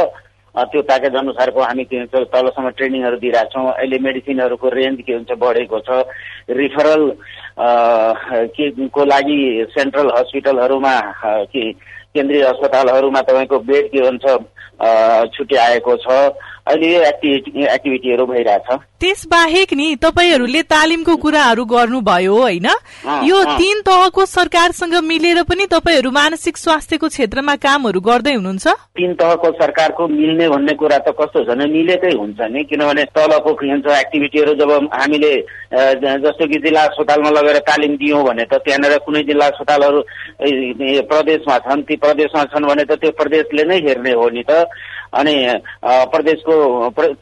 त्यो 0.55 0.83
प्याकेज 0.83 1.15
अनुसारको 1.17 1.63
हामी 1.63 1.85
के 1.85 1.99
भन्छ 1.99 2.31
तलसम्म 2.31 2.71
ट्रेनिङहरू 2.79 3.17
दिइरहेको 3.19 3.51
छौँ 3.53 3.73
अहिले 3.73 3.99
मेडिसिनहरूको 3.99 4.69
रेन्ज 4.71 5.01
के 5.07 5.13
हुन्छ 5.13 5.33
बढेको 5.35 5.79
छ। 5.83 5.91
रिफरल 6.51 7.03
के 8.55 8.71
को 8.89 9.05
लागि 9.05 9.67
सेन्ट्रल 9.71 10.11
हस्पिटलहरूमा 10.17 10.95
के 11.51 11.73
केन्द्रीय 12.15 12.43
अस्पतालहरूमा 12.45 13.21
तपाईँको 13.21 13.59
बेड 13.67 13.87
के 13.91 14.01
भन्छ 14.01 15.35
छुट्याएको 15.35 15.97
छ। 15.97 16.07
अहिले 16.67 16.89
यो 16.93 17.01
एक्टिभिटी 17.05 17.65
एक्टिभिटीहरू 17.65 18.25
भइरहेछ। 18.27 18.69
त्यस 19.01 19.25
बाहेक 19.29 19.73
नि 19.77 19.87
तपाईँहरूले 20.01 20.63
तालिमको 20.65 21.17
कुराहरू 21.21 21.65
गर्नुभयो 21.65 22.35
होइन? 22.35 22.69
यो 23.29 23.39
तीन 23.61 23.81
तहको 23.85 24.25
सरकारसँग 24.27 24.95
मिलेर 25.05 25.43
पनि 25.45 25.67
तपाईँहरू 25.69 26.11
मानसिक 26.11 26.57
स्वास्थ्यको 26.57 27.09
क्षेत्रमा 27.09 27.55
कामहरू 27.61 28.01
गर्दै 28.01 28.35
हुनुहुन्छ? 28.35 28.67
तीन 28.97 29.13
तहको 29.21 29.51
सरकारको 29.61 30.09
मिल्ने 30.09 30.49
भन्ने 30.49 30.75
कुरा 30.81 30.99
त 31.05 31.13
कस्तो 31.21 31.45
छ 31.45 31.53
भने 31.53 31.67
मिलेकै 31.69 32.13
हुन्छ 32.17 32.41
नि 32.49 32.65
किनभने 32.65 33.05
तलको 33.13 33.53
के 33.61 33.67
भन्छ 33.69 33.87
एक्टिभिटीहरू 34.01 34.55
जब 34.57 34.71
हामीले 34.89 35.33
जस्तो 36.25 36.47
कि 36.49 36.59
जिल्ला 36.65 36.83
अस्पतालमा 36.89 37.31
लगेर 37.37 37.59
तालिम 37.69 37.93
दियौँ 38.01 38.25
भने 38.25 38.45
त 38.49 38.65
त्यहाँनिर 38.65 38.99
कुनै 39.05 39.23
जिल्ला 39.29 39.47
अस्पतालहरू 39.53 40.01
प्रदेशमा 41.13 41.59
छन् 41.69 41.85
ती 41.85 41.97
प्रदेशमा 42.01 42.45
छन् 42.57 42.69
भने 42.73 42.85
त 42.89 42.97
त्यो 43.05 43.11
प्रदेशले 43.21 43.65
नै 43.69 43.79
हेर्ने 43.85 44.13
हो 44.17 44.29
नि 44.33 44.43
त। 44.49 44.65
अनि 45.15 45.35
प्रदेशको 46.13 46.55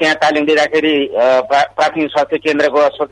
त्यहाँ 0.00 0.14
तालिम 0.22 0.44
दिँदाखेरि 0.46 0.94
प्राथमिक 1.14 2.10
स्वास्थ्य 2.10 2.38
केन्द्रको 2.44 3.06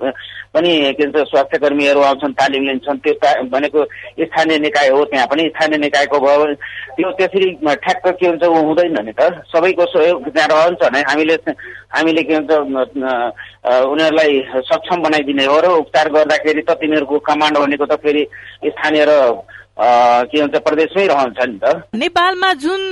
पनि 0.55 0.71
के 0.99 1.07
भन्छ 1.07 1.29
स्वास्थ्य 1.31 1.59
कर्मीहरू 1.59 2.01
आउँछन् 2.03 2.33
तालिम 2.41 2.63
लिन्छन् 2.69 2.99
त्यो 3.05 3.15
भनेको 3.51 3.85
स्थानीय 4.25 4.59
निकाय 4.59 4.89
हो 4.91 5.05
त्यहाँ 5.13 5.27
पनि 5.31 5.43
स्थानीय 5.49 5.79
निकायको 5.79 6.21
भयो 6.21 6.47
त्यो 6.97 7.11
त्यसरी 7.19 7.51
ठ्याक्क 7.63 8.09
के 8.21 8.27
हुन्छ 8.27 8.45
ऊ 8.45 8.63
हुँदैन 8.67 8.99
नि 9.07 9.13
त। 9.13 9.47
सबैको 9.53 9.85
सहयोग 9.93 10.29
त्यहाँ 10.35 10.49
रहन्छ 10.49 10.83
नै। 10.95 11.03
हामीले 11.09 11.37
हामीले 11.95 12.23
के 12.23 12.39
भन्छ 12.39 12.51
उनीहरूलाई 13.93 14.43
सक्षम 14.71 15.03
बनाइदिने 15.03 15.45
हो 15.47 15.61
र 15.61 15.67
उपचार 15.87 16.09
गर्दाखेरि 16.13 16.63
त 16.63 16.71
तिनीहरूको 16.83 17.19
कमान्ड 17.31 17.59
भनेको 17.59 17.87
त 17.87 17.95
फेरि 18.03 18.27
स्थानीय 18.75 19.05
र 19.09 19.13
के 19.79 20.41
भन्छ 20.41 20.57
प्रदेशमै 20.61 21.07
रहन्छ 21.07 21.39
नि 21.41 21.59
त। 21.63 21.65
नेपालमा 21.95 22.53
जुन 22.53 22.83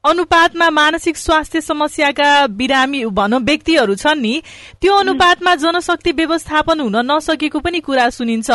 अनुपातमा 0.00 0.68
मानसिक 0.70 1.16
स्वास्थ्य 1.16 1.60
समस्याका 1.60 2.46
बिरामी 2.56 3.04
भनौँ 3.12 3.40
व्यक्तिहरू 3.40 3.94
छन् 3.94 4.22
नि 4.22 4.34
त्यो 4.80 4.94
अनुपातमा 4.96 5.54
जनशक्ति 5.54 6.12
व्यवस्थापन 6.12 6.80
हुन 6.80 6.96
नसकेको 7.10 7.58
पनि 7.60 7.80
कुरा 7.80 8.08
सुनिन्छ। 8.10 8.50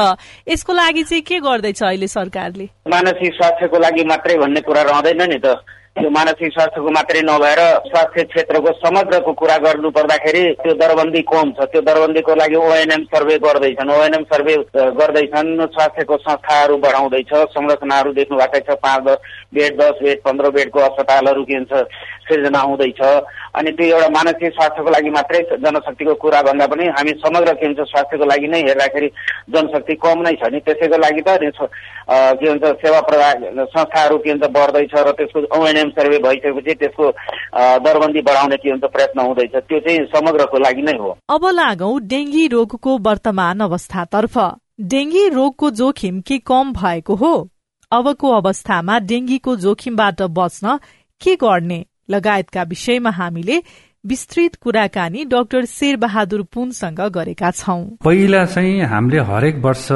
यसको 0.49 0.73
लागि 0.73 1.03
चाहिँ 1.03 1.21
के 1.21 1.39
गर्दैछ 1.39 1.83
अहिले 1.83 2.07
सरकारले? 2.07 2.65
मानसिक 2.89 3.33
स्वास्थ्यको 3.35 3.77
लागि 3.79 4.03
मात्रै 4.03 4.37
भन्ने 4.37 4.61
कुरा 4.61 4.81
रहँदैन 4.81 5.21
नि 5.29 5.39
त। 5.45 5.61
त्यो 5.91 6.09
मानसिक 6.09 6.51
स्वास्थ्यको 6.55 6.89
मात्रै 6.95 7.21
नभएर 7.27 7.59
स्वास्थ्य 7.91 8.23
क्षेत्रको 8.31 8.71
समग्रको 8.79 9.31
कुरा 9.35 9.57
गर्नु 9.59 9.89
पर्दाखेरि 9.91 10.43
त्यो 10.63 10.73
दरबन्दी 10.79 11.21
कम 11.27 11.51
छ। 11.51 11.67
त्यो 11.67 11.81
दरबन्दीको 11.83 12.35
लागि 12.41 12.55
ओएनएम 12.55 13.03
सर्वे 13.11 13.35
गर्दैछन्। 13.43 13.91
ओएनएम 13.91 14.23
सर्वे 14.31 14.55
गर्दैछन्। 14.71 15.49
स्वास्थ्यको 15.67 16.17
संस्थाहरू 16.17 16.77
बढाउँदैछ। 16.79 17.31
संरचनाहरू 17.51 18.11
देख्नु 18.15 18.37
भएकै 18.39 18.59
छ। 18.63 18.79
पाँच 18.79 19.03
दस 19.03 19.19
बेड 19.51 19.71
दस 19.81 19.95
बेड 19.99 20.21
पन्ध्र 20.23 20.49
बेडको 20.55 20.79
अस्पतालहरू 20.79 21.43
के 21.43 21.59
भन्छ 21.59 21.73
सिर्जना 22.31 22.59
हुँदैछ। 22.71 23.01
अनि 23.59 23.71
त्यो 23.75 23.85
एउटा 23.91 24.09
मानसिक 24.15 24.53
स्वास्थ्यको 24.55 24.89
लागि 24.95 25.09
मात्रै 25.11 25.41
जनशक्तिको 25.59 26.13
कुरा 26.23 26.41
भन्दा 26.47 26.65
पनि 26.71 26.87
हामी 26.97 27.11
समग्र 27.19 27.53
के 27.59 27.67
भन्छ 27.67 27.89
स्वास्थ्यको 27.91 28.25
लागि 28.31 28.47
नै 28.47 28.59
हेर्दाखेरि 28.67 29.09
जनशक्ति 29.53 29.95
कम 29.99 30.17
नै 30.23 30.33
छ 30.39 30.51
नि। 30.53 30.59
त्यसैको 30.63 30.97
लागि 31.03 31.21
त 31.27 31.29
के 32.39 32.47
भन्छ 32.47 32.63
सेवा 32.81 32.99
प्रदान 33.09 33.65
संस्थाहरू 33.75 34.17
के 34.23 34.33
भन्छ 34.33 34.51
बढ्दैछ 34.55 34.93
र 34.95 35.11
त्यसको 35.19 35.39
ओएनएम 35.59 35.89
सर्वे 35.99 36.17
भइसकेपछि 36.23 36.73
त्यसको 36.81 37.05
दरबन्दी 37.85 38.21
बढाउने 38.21 38.57
के 38.57 38.71
भन्छ 38.71 38.91
प्रयत्न 38.95 39.19
हुँदैछ। 39.21 39.55
त्यो 39.67 39.79
चाहिँ 39.79 39.99
समग्रको 40.15 40.57
लागि 40.59 40.81
नै 40.81 40.97
हो। 40.97 41.09
अब 41.29 41.45
लागौ 41.51 41.91
डेङ्गी 42.11 42.47
रोगको 42.55 42.97
वर्तमान 43.07 43.59
अवस्थातर्फ। 43.67 44.37
डेङ्गी 44.91 45.27
रोगको 45.29 45.69
जोखिम 45.77 46.21
के 46.27 46.37
कम 46.47 46.73
भएको 46.73 47.15
हो? 47.15 47.33
अबको 47.91 48.27
अवस्थामा 48.31 48.99
डेङ्गीको 49.07 49.55
जोखिमबाट 49.63 50.21
बच्न 50.31 50.77
के 51.21 51.35
गर्ने? 51.35 51.79
लगायतका 52.13 52.63
विषयमा 52.73 53.11
हामीले 53.19 53.57
विस्तृत 54.03 54.55
कुराकानी 54.63 55.23
डाक्टर 55.29 55.65
शेर 55.69 55.95
बहादुर 56.03 56.41
पुनसँग 56.53 56.99
गरेका 57.17 57.49
छौं। 57.51 57.81
पहिला 58.03 58.43
चाहिँ 58.45 58.81
हामीले 58.91 59.19
हरेक 59.29 59.55
वर्ष 59.65 59.87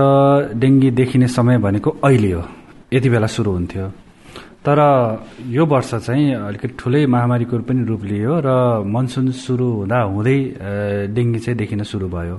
डेङ्गी 0.62 0.90
देखिने 0.94 1.28
समय 1.28 1.58
भनेको 1.66 1.90
अहिले 2.06 2.32
हो। 2.32 2.44
यति 2.94 3.10
बेला 3.10 3.28
सुरु 3.28 3.52
हुन्थ्यो। 3.52 3.88
तर 4.66 4.80
यो 5.50 5.66
वर्ष 5.66 5.94
चाहिँ 6.06 6.34
अलिकति 6.38 6.74
ठुलै 6.80 7.06
महामारीको 7.06 7.58
पनि 7.66 7.86
रूप 7.86 8.04
लियो 8.06 8.34
र 8.46 8.50
मनसुन 8.86 9.32
सुरु 9.34 9.68
हुँदा 9.80 10.00
हुँदै 10.14 10.38
डेङ्गी 11.16 11.40
चाहिँ 11.40 11.58
देखिन 11.58 11.84
सुरु 11.84 12.08
भयो। 12.10 12.38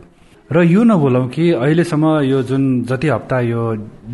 र 0.51 0.63
यो 0.63 0.83
नबोलौँ 0.87 1.27
कि 1.35 1.45
अहिलेसम्म 1.59 2.05
यो 2.31 2.43
जुन 2.47 2.63
जति 2.87 3.09
हप्ता 3.09 3.39
यो 3.51 3.63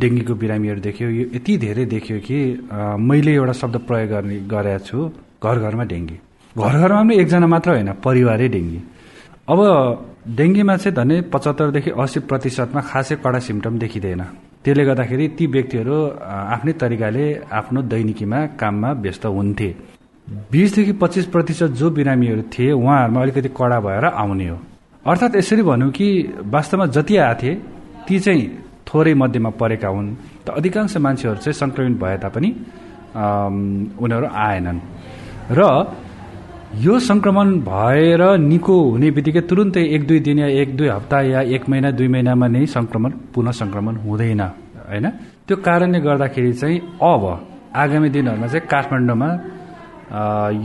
डेङ्गीको 0.01 0.35
बिरामीहरू 0.41 0.81
देखियो 0.81 1.09
यो 1.11 1.25
यति 1.37 1.57
धेरै 1.65 1.85
देखियो 1.93 2.19
कि 2.25 2.39
मैले 3.09 3.33
एउटा 3.35 3.53
शब्द 3.61 3.77
प्रयोग 3.89 4.09
गर्ने 4.09 4.37
गरेका 4.49 4.79
छु। 4.89 4.99
घर 5.43 5.57
घरमा 5.59 5.85
डेङ्गी। 5.93 6.17
घर 6.57 6.75
घरमा 6.79 7.03
पनि 7.03 7.15
एकजना 7.23 7.47
मात्र 7.47 7.69
होइन 7.71 7.91
परिवारै 8.05 8.49
डेङ्गी। 8.49 8.81
अब 9.53 9.61
डेङ्गीमा 10.39 10.75
चाहिँ 10.77 10.95
धने 10.97 11.17
पचहत्तरदेखि 11.33 11.91
अस्सी 12.03 12.21
प्रतिशतमा 12.31 12.81
खासै 12.91 13.17
कडा 13.25 13.39
सिम्टम 13.39 13.79
देखिँदैन। 13.83 14.23
त्यसले 14.63 14.85
गर्दाखेरि 14.85 15.27
ती 15.37 15.45
व्यक्तिहरू 15.55 15.97
आफ्नै 16.55 16.73
तरिकाले 16.83 17.25
आफ्नो 17.59 17.81
दैनिकीमा 17.93 18.39
काममा 18.61 18.91
व्यस्त 19.03 19.25
हुन्थे। 19.27 19.69
बिसदेखि 20.53 20.93
पच्चिस 21.03 21.27
प्रतिशत 21.35 21.71
जो 21.75 21.91
बिरामीहरू 21.91 22.43
थिए 22.55 22.71
उहाँहरूमा 22.73 23.21
अलिकति 23.23 23.49
कडा 23.59 23.79
भएर 23.81 24.05
आउने 24.15 24.47
हो। 24.49 24.59
अर्थात् 25.05 25.37
यसरी 25.37 25.63
भनौँ 25.63 25.91
कि 25.91 26.07
वास्तवमा 26.47 26.87
जति 26.87 27.17
आएथे 27.17 27.51
ती 28.07 28.19
चाहिँ 28.21 28.45
थोरै 28.87 29.15
मध्येमा 29.15 29.51
परेका 29.59 29.89
हुन्। 29.89 30.09
त 30.47 30.51
अधिकांश 30.55 30.97
मान्छेहरू 30.97 31.39
चाहिँ 31.43 31.59
सङ्क्रमित 31.59 31.99
भए 31.99 32.17
तापनि 32.23 32.51
उनीहरू 33.99 34.27
आएनन्। 34.31 34.79
र 35.59 35.63
यो 36.85 36.99
संक्रमण 37.09 37.49
भएर 37.69 38.23
निको 38.41 38.75
हुने 38.91 39.09
बित्तिकै 39.17 39.41
तुरुन्तै 39.49 39.83
एक 39.95 40.03
दुई 40.09 40.21
दिन 40.27 40.39
या 40.39 40.49
एक 40.61 40.77
दुई 40.77 40.89
हप्ता 40.89 41.19
या 41.33 41.41
एक 41.55 41.69
महिना 41.71 41.91
दुई 41.99 42.09
महिनामा 42.15 42.47
नै 42.49 42.65
संक्रमण 42.77 43.11
पुनः 43.35 43.53
संक्रमण 43.61 43.95
हुँदैन 44.05 44.41
होइन? 44.89 45.07
त्यो 45.47 45.57
कारणले 45.67 45.99
गर्दाखेरि 46.01 46.53
चाहिँ 46.61 46.79
अब 47.05 47.25
आगामी 47.83 48.09
दिनहरूमा 48.15 48.47
चाहिँ 48.53 48.67
काठमाडौँमा 48.73 49.29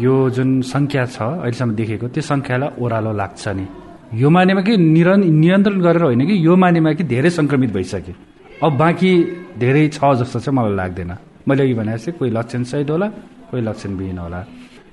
यो 0.04 0.16
जुन 0.36 0.50
सङ्ख्या 0.72 1.04
छ 1.16 1.18
अहिलेसम्म 1.44 1.72
देखेको 1.80 2.08
त्यो 2.16 2.24
सङ्ख्यालाई 2.32 2.70
ओह्रालो 2.80 3.12
लाग्छ 3.22 3.44
नि। 3.58 3.66
यो 4.16 4.30
मानेमा 4.30 4.62
कि 4.68 4.74
नियन्त्रण 4.78 5.80
गरेर 5.84 6.04
होइन 6.08 6.24
कि 6.28 6.36
यो 6.48 6.56
मानेमा 6.56 6.92
कि 7.00 7.04
धेरै 7.04 7.30
सङ्क्रमित 7.40 7.72
भइसक्यो। 7.76 8.16
अब 8.64 8.72
बाँकी 8.80 9.12
धेरै 9.60 9.84
छ 9.96 10.00
जस्तो 10.20 10.40
चाहिँ 10.40 10.56
मलाई 10.56 10.76
लाग्दैन। 10.80 11.12
मैले 11.48 11.64
अघि 11.64 11.74
भने 11.80 11.92
जस्तै 11.96 12.12
कोही 12.20 12.32
लक्षण 12.32 12.64
सहित 12.72 12.90
होला 12.92 13.08
कोही 13.52 13.62
लक्षणविहीन 13.68 14.20
होला। 14.20 14.40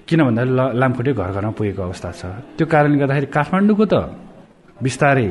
किन 0.09 0.21
भन्दा 0.21 0.43
लामखुट्टे 0.81 1.13
घर 1.17 1.31
घरमा 1.33 1.53
पुगेको 1.57 1.83
अवस्था 1.83 2.11
छ। 2.13 2.23
त्यो 2.57 2.67
कारणले 2.69 2.97
गर्दाखेरि 3.01 3.29
काठमाडौँको 3.33 3.85
त 3.89 3.95
बिस्तारै 4.85 5.29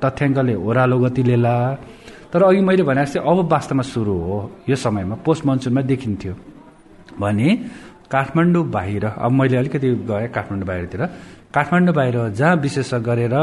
तथ्याङ्कले 0.00 0.54
ओह्रालो 0.64 0.96
गति 1.04 1.22
लिएला 1.28 1.54
तर 2.32 2.42
अघि 2.48 2.60
मैले 2.64 2.82
भने 2.88 3.04
जस्तै 3.04 3.20
अब 3.20 3.38
वास्तवमा 3.52 3.84
सुरु 3.84 4.14
हो। 4.24 4.38
यो 4.68 4.76
समयमा 4.80 5.16
पोस्ट 5.26 5.42
मनसुनमा 5.46 5.82
देखिन्थ्यो। 5.92 6.34
भने 7.20 7.48
काठमाडौँ 8.10 8.64
बाहिर 8.76 9.04
अब 9.06 9.30
मैले 9.38 9.56
अलिकति 9.60 9.88
गएँ 10.08 10.28
काठमाडौँ 10.32 10.66
बाहिरतिर। 10.72 11.02
काठमाडौँ 11.54 11.94
बाहिर 11.94 12.16
जहाँ 12.38 12.56
विशेष 12.64 12.90
गरेर 13.04 13.34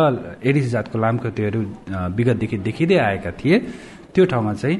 एडिस 0.43 0.65
जातको 0.73 0.97
लामखुट्टेहरू 0.97 1.59
विगतदेखि 2.17 2.57
देखिँदै 2.67 2.97
आएका 2.97 3.31
थिए 3.39 3.55
त्यो 4.13 4.25
ठाउँमा 4.31 4.53
चाहिँ 4.57 4.77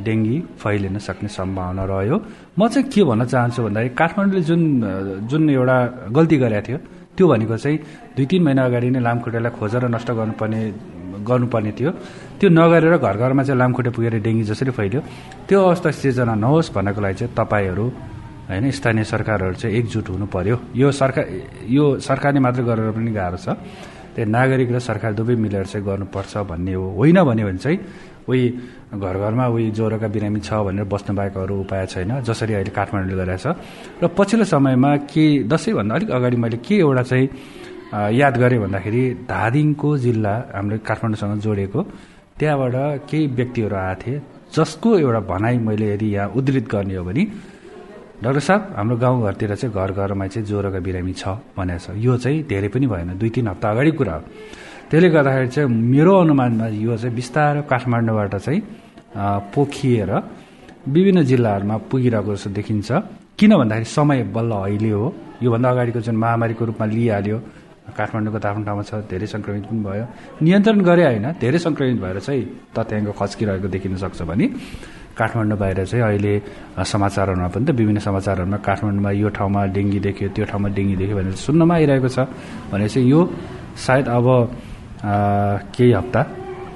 डेङ्गी 0.00 0.36
फैलिन 0.56 0.98
सक्ने 0.98 1.28
सम्भावना 1.28 1.84
रह्यो। 1.84 2.16
म 2.58 2.60
चाहिँ 2.68 2.88
के 2.88 3.02
भन्न 3.04 3.22
चाहन्छु 3.28 3.60
भन्दाखेरि 3.62 3.94
काठमाडौँले 4.00 4.42
जुन 4.48 4.60
जुन 5.30 5.42
एउटा 5.50 5.76
गल्ती 6.16 6.36
गरेको 6.42 6.66
थियो 6.66 6.78
त्यो 7.16 7.24
भनेको 7.28 7.56
चाहिँ 7.56 7.78
दुई 8.16 8.26
तिन 8.26 8.42
महिना 8.42 8.62
अगाडि 8.64 8.88
नै 8.90 9.00
लामखुट्टेलाई 9.04 9.52
खोजेर 9.52 9.84
नष्ट 9.92 10.08
गर्नुपर्ने 10.16 10.60
गर्नुपर्ने 11.28 11.72
थियो। 11.78 11.90
त्यो 12.40 12.48
नगरेर 12.50 12.96
घर 12.96 13.16
घरमा 13.20 13.42
चाहिँ 13.44 13.58
लामखुट्टे 13.60 13.90
पुगेर 13.92 14.14
डेङ्गी 14.24 14.44
जसरी 14.48 14.70
फैल्यो। 14.72 15.00
त्यो 15.48 15.58
अवस्था 15.60 15.90
सिर्जना 15.92 16.34
नहोस् 16.34 16.72
भन्नको 16.72 17.00
लागि 17.04 17.14
चाहिँ 17.20 17.34
तपाईँहरू 17.36 17.86
होइन 18.48 18.70
स्थानीय 18.70 19.04
सरकारहरू 19.04 19.54
चाहिँ 19.60 19.76
एकजुट 19.76 20.08
हुनु 20.08 20.26
पर्यो। 20.26 20.56
यो 20.74 20.88
सरकार 20.90 21.24
यो 21.68 21.84
सरकारले 22.00 22.40
मात्र 22.40 22.62
गरेर 22.64 22.90
पनि 22.96 23.12
गाह्रो 23.12 23.38
छ। 23.38 23.48
त्यो 24.12 24.24
नागरिक 24.28 24.68
र 24.72 24.78
सरकार 24.80 25.12
दुवै 25.16 25.36
मिलेर 25.36 25.64
चाहिँ 25.68 25.84
गर्नुपर्छ 25.86 26.32
भन्ने 26.48 26.72
हो। 26.74 26.84
होइन 26.96 27.18
भन्यो 27.22 27.46
भने 27.48 27.60
चाहिँ 27.60 27.78
उही 28.28 28.44
घर 28.94 29.16
घरमा 29.18 29.46
उही 29.54 29.70
ज्वरोका 29.78 30.08
बिरामी 30.14 30.40
छ 30.40 30.50
भनेर 30.66 30.84
बस्नु 30.92 31.16
बाहेक 31.16 31.36
अरू 31.38 31.54
उपाय 31.64 31.86
छैन 31.92 32.20
जसरी 32.28 32.52
अहिले 32.54 32.72
काठमाडौँले 32.78 33.16
गरिरहेछ 33.20 33.46
र 34.02 34.08
पछिल्लो 34.18 34.44
समयमा 34.54 34.90
के 35.12 35.24
दसैँभन्दा 35.50 35.94
अलिक 35.94 36.10
अगाडि 36.10 36.36
मैले 36.44 36.58
के 36.66 36.74
एउटा 36.84 37.02
चाहिँ 37.10 37.26
याद 38.20 38.34
गरेँ 38.42 38.58
भन्दाखेरि 38.64 39.02
धादिङको 39.28 39.88
जिल्ला 40.04 40.34
हाम्रो 40.54 40.78
काठमाडौँसँग 40.88 41.40
जोडिएको 41.46 41.80
त्यहाँबाट 42.38 42.76
केही 43.10 43.26
व्यक्तिहरू 43.38 43.76
आएको 43.76 44.00
थिए 44.02 44.20
जसको 44.56 44.88
एउटा 44.98 45.20
भनाइ 45.32 45.56
मैले 45.66 45.86
यदि 45.94 46.08
यहाँ 46.14 46.28
उद्धृत 46.38 46.66
गर्ने 46.72 46.94
हो 46.96 47.04
भने 47.04 47.24
डाक्टर 48.22 48.40
साहब 48.48 48.62
हाम्रो 48.76 48.96
गाउँघरतिर 48.96 49.54
चाहिँ 49.60 49.74
घर 49.74 49.90
घरमा 49.92 50.26
चाहिँ 50.26 50.46
ज्वरोका 50.46 50.80
बिरामी 50.86 51.12
छ 51.12 51.28
भनेको 51.58 51.78
छ। 51.84 51.96
यो 51.98 52.16
चाहिँ 52.22 52.42
धेरै 52.48 52.68
पनि 52.70 52.86
भएन 52.86 53.18
दुई 53.18 53.30
तिन 53.34 53.48
हप्ता 53.48 53.70
अगाडि 53.70 53.90
कुरा 53.98 54.14
हो। 54.14 54.22
त्यसले 54.92 55.08
गर्दाखेरि 55.08 55.48
चाहिँ 55.48 55.68
मेरो 55.72 56.12
अनुमानमा 56.20 56.66
यो 56.84 56.92
चाहिँ 57.00 57.16
बिस्तारै 57.16 57.64
काठमाडौँबाट 57.64 58.34
चाहिँ 58.44 58.60
पोखिएर 59.56 60.10
विभिन्न 60.84 61.20
जिल्लाहरूमा 61.32 61.76
पुगिरहेको 61.88 62.32
जस्तो 62.36 62.50
देखिन्छ। 62.52 62.88
किन 63.40 63.52
भन्दाखेरि 63.56 63.88
समय 63.88 64.20
बल्ल 64.36 64.52
अहिले 64.52 64.90
हो। 64.92 65.06
योभन्दा 65.40 65.68
अगाडिको 65.72 66.00
जुन 66.04 66.16
महामारीको 66.20 66.62
रूपमा 66.68 66.86
लिइहाल्यो 66.92 67.38
काठमाडौँको 67.96 68.36
त 68.36 68.46
ठाउँमा 68.68 68.82
छ 68.84 68.92
धेरै 69.08 69.26
सङ्क्रमित 69.32 69.64
पनि 69.72 69.80
भयो। 69.80 70.04
नियन्त्रण 70.44 70.78
गरे 70.84 71.04
होइन 71.08 71.26
धेरै 71.40 71.58
सङ्क्रमित 71.66 71.98
भएर 72.04 72.18
चाहिँ 72.20 72.44
तथ्याङ्क 72.76 73.08
खस्किरहेको 73.16 73.68
देखिन 73.72 73.96
सक्छ 73.96 74.20
भने 74.28 74.46
काठमाडौँ 75.16 75.56
बाहिर 75.56 75.78
चाहिँ 75.88 76.04
अहिले 76.04 76.32
समाचारहरूमा 76.84 77.48
पनि 77.48 77.64
त 77.64 77.70
विभिन्न 77.80 78.00
समाचारहरूमा 78.08 78.58
काठमाडौँमा 78.60 79.10
यो 79.24 79.28
ठाउँमा 79.32 79.60
डेङ्गी 79.72 80.00
देखियो 80.04 80.28
त्यो 80.36 80.44
ठाउँमा 80.52 80.68
डेङ्गी 80.76 80.96
देख्यो 81.00 81.16
भनेर 81.16 81.36
सुन्नमा 81.48 81.74
आइरहेको 81.80 82.08
छ। 82.12 82.18
भनेपछि 82.68 83.00
यो 83.08 83.20
सायद 83.72 84.08
अब 84.20 84.28
केही 85.04 85.92
हप्ता 85.92 86.22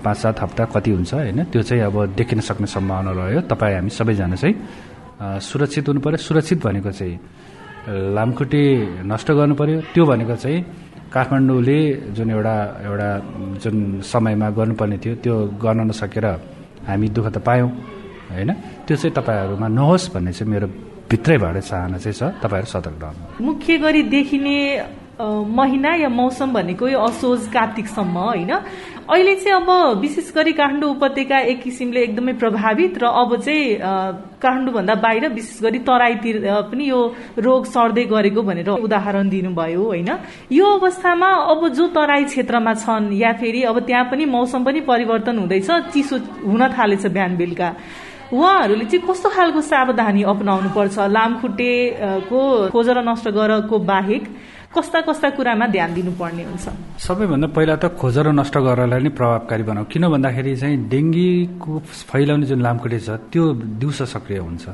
पाँच 0.05 0.17
सात 0.17 0.41
हप्ता 0.43 0.65
कति 0.75 0.91
हुन्छ 0.91 1.15
होइन? 1.15 1.45
त्यो 1.51 1.63
चाहिँ 1.63 1.83
अब 1.83 1.97
देखिन 2.19 2.41
सक्ने 2.41 2.67
सम्भावना 2.67 3.11
रह्यो। 3.11 3.41
तपाईँ 3.51 3.75
हामी 3.77 3.91
सबैजना 3.91 4.37
चाहिँ 4.37 4.55
सुरक्षित 5.41 5.89
हुनु 5.89 6.01
पऱ्यो 6.01 6.19
सुरक्षित 6.19 6.59
भनेको 6.67 6.91
चाहिँ 6.91 7.15
लामखुट्टे 8.15 8.63
नष्ट 9.07 9.29
गर्नु 9.31 9.55
पऱ्यो 9.55 9.81
त्यो 9.95 10.05
भनेको 10.05 10.37
चाहिँ 10.37 10.59
काठमाडौँले 11.15 11.79
जुन 12.19 12.31
एउटा 12.31 12.57
एउटा 12.83 13.09
जुन 13.63 13.77
समयमा 14.03 14.49
गर्नुपर्ने 14.59 14.97
थियो 14.99 15.15
त्यो 15.23 15.35
गर्न 15.63 15.81
नसकेर 15.87 16.27
हामी 16.87 17.09
दुःख 17.15 17.27
त 17.31 17.39
पायौँ 17.47 17.71
होइन? 18.31 18.51
त्यो 18.87 18.97
चाहिँ 18.97 19.15
तपाईँहरूमा 19.15 19.69
नहोस् 19.71 20.11
भन्ने 20.15 20.33
चाहिँ 20.35 20.51
मेरो 20.53 20.67
भित्रैबाट 21.11 21.57
चाहना 21.63 21.99
चाहिँ 22.03 22.17
छ। 22.19 22.23
तपाईँहरू 22.43 22.69
सतर्क 22.75 22.99
रहनु 23.03 23.45
मुख्य 23.47 23.79
गरी 23.79 24.03
देखिने 24.11 24.57
महिना 25.21 25.95
या 25.97 26.09
मौसम 26.09 26.53
भनेको 26.53 26.89
यो 26.89 27.01
असोज 27.01 27.47
कार्तिकसम्म 27.49 28.19
होइन? 28.19 28.53
अहिले 29.09 29.35
चाहिँ 29.37 29.57
अब 29.57 30.01
विशेष 30.01 30.33
गरी 30.35 30.53
काठमाडौँ 30.53 30.91
उपत्यका 30.91 31.39
एक 31.41 31.63
किसिमले 31.63 32.01
एकदमै 32.03 32.33
प्रभावित 32.37 32.99
र 33.01 33.05
अब 33.07 33.37
चाहिँ 33.41 33.81
काठमाडौँभन्दा 34.43 34.95
बाहिर 35.01 35.29
विशेष 35.33 35.63
गरी 35.63 35.79
तराईतिर 35.89 36.37
पनि 36.69 36.89
यो 36.89 37.01
रोग 37.39 37.65
सर्दै 37.65 38.05
गरेको 38.13 38.43
भनेर 38.43 38.69
उदाहरण 38.77 39.29
दिनुभयो 39.29 39.83
होइन? 39.83 40.11
यो 40.53 40.67
अवस्थामा 40.77 41.29
अब 41.53 41.69
जो 41.69 41.87
तराई 41.97 42.25
क्षेत्रमा 42.25 42.75
छन् 42.75 43.13
या 43.17 43.33
फेरि 43.41 43.63
अब 43.73 43.79
त्यहाँ 43.89 44.05
पनि 44.13 44.25
मौसम 44.37 44.65
पनि 44.65 44.81
परिवर्तन 44.85 45.39
हुँदैछ 45.39 45.71
चिसो 45.97 46.17
हुन 46.45 46.69
थालेछ 46.77 47.07
बिहान 47.07 47.37
बेलुका 47.37 47.73
उहाँहरूले 48.37 48.85
चाहिँ 48.85 49.07
कस्तो 49.09 49.29
खालको 49.33 49.61
सावधानी 49.65 50.23
अपनाउनु 50.29 50.71
पर्छ 50.77 50.99
लामखुट्टेको 51.09 52.41
खोजेर 52.69 52.99
नष्ट 53.09 53.29
गरेको 53.33 53.79
बाहेक 53.79 54.25
कस्ता 54.77 55.01
कस्ता 55.09 55.29
कुरामा 55.33 55.67
ध्यान 55.73 55.91
दिनुपर्ने 55.97 56.45
हुन्छ। 56.45 56.67
सबैभन्दा 57.01 57.49
पहिला 57.57 57.75
त 57.81 57.97
खोजेर 57.97 58.29
नष्ट 58.37 58.57
गरेरलाई 58.61 59.01
नै 59.01 59.11
प्रभावकारी 59.17 59.65
बनाऊ। 59.65 59.85
किन 59.89 60.05
भन्दाखेरि 60.13 60.53
चाहिँ 60.61 60.77
डेङ्गीको 60.93 61.73
फैलाउने 62.13 62.47
जुन 62.47 62.61
लामखुट्टे 62.61 62.99
छ 63.01 63.09
त्यो 63.33 63.45
दिउँसो 63.81 64.05
सक्रिय 64.05 64.41
हुन्छ। 64.45 64.65